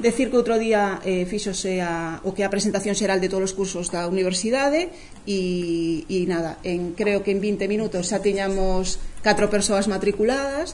Decir 0.00 0.32
que 0.32 0.40
outro 0.40 0.56
día 0.56 0.96
eh, 1.04 1.28
fixose 1.28 1.84
a, 1.84 2.24
o 2.24 2.32
que 2.32 2.48
a 2.48 2.48
presentación 2.48 2.96
xeral 2.96 3.20
de 3.20 3.28
todos 3.28 3.52
os 3.52 3.56
cursos 3.56 3.92
da 3.92 4.08
universidade 4.08 4.88
e, 5.28 6.08
e 6.08 6.24
nada, 6.24 6.56
en, 6.64 6.96
creo 6.96 7.20
que 7.20 7.36
en 7.36 7.44
20 7.44 7.68
minutos 7.68 8.08
xa 8.08 8.24
tiñamos 8.24 8.96
4 9.20 9.52
persoas 9.52 9.84
matriculadas 9.84 10.72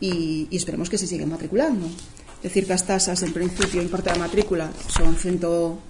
e, 0.00 0.48
e 0.48 0.56
esperemos 0.56 0.88
que 0.88 0.96
se 0.96 1.04
siguen 1.04 1.28
matriculando 1.28 1.84
decir 2.44 2.68
que 2.68 2.76
as 2.76 2.84
taxas, 2.84 3.24
en 3.24 3.32
principio, 3.32 3.80
importe 3.80 4.12
da 4.12 4.20
matrícula 4.20 4.68
son 4.92 5.16
120 5.16 5.80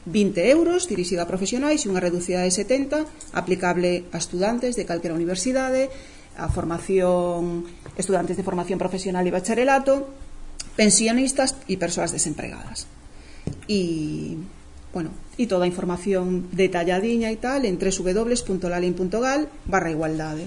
euros, 0.55 0.87
dirixida 0.87 1.27
a 1.27 1.31
profesionais, 1.31 1.83
e 1.83 1.91
unha 1.91 1.99
reducida 1.99 2.47
de 2.47 2.55
70, 2.55 3.35
aplicable 3.35 4.07
a 4.15 4.23
estudantes 4.23 4.79
de 4.79 4.87
calquera 4.87 5.19
universidade, 5.19 5.91
a 6.39 6.47
formación 6.47 7.67
estudantes 7.99 8.39
de 8.39 8.47
formación 8.47 8.79
profesional 8.79 9.27
e 9.27 9.35
bacharelato, 9.35 10.07
pensionistas 10.79 11.59
e 11.67 11.75
persoas 11.75 12.15
desempregadas. 12.15 12.87
E, 13.67 14.39
bueno, 14.95 15.11
e 15.35 15.51
toda 15.51 15.67
a 15.67 15.71
información 15.71 16.47
detalladiña 16.55 17.35
e 17.35 17.39
tal 17.43 17.67
en 17.67 17.83
www.lalin.gal 17.83 19.51
barra 19.67 19.91
igualdade. 19.91 20.47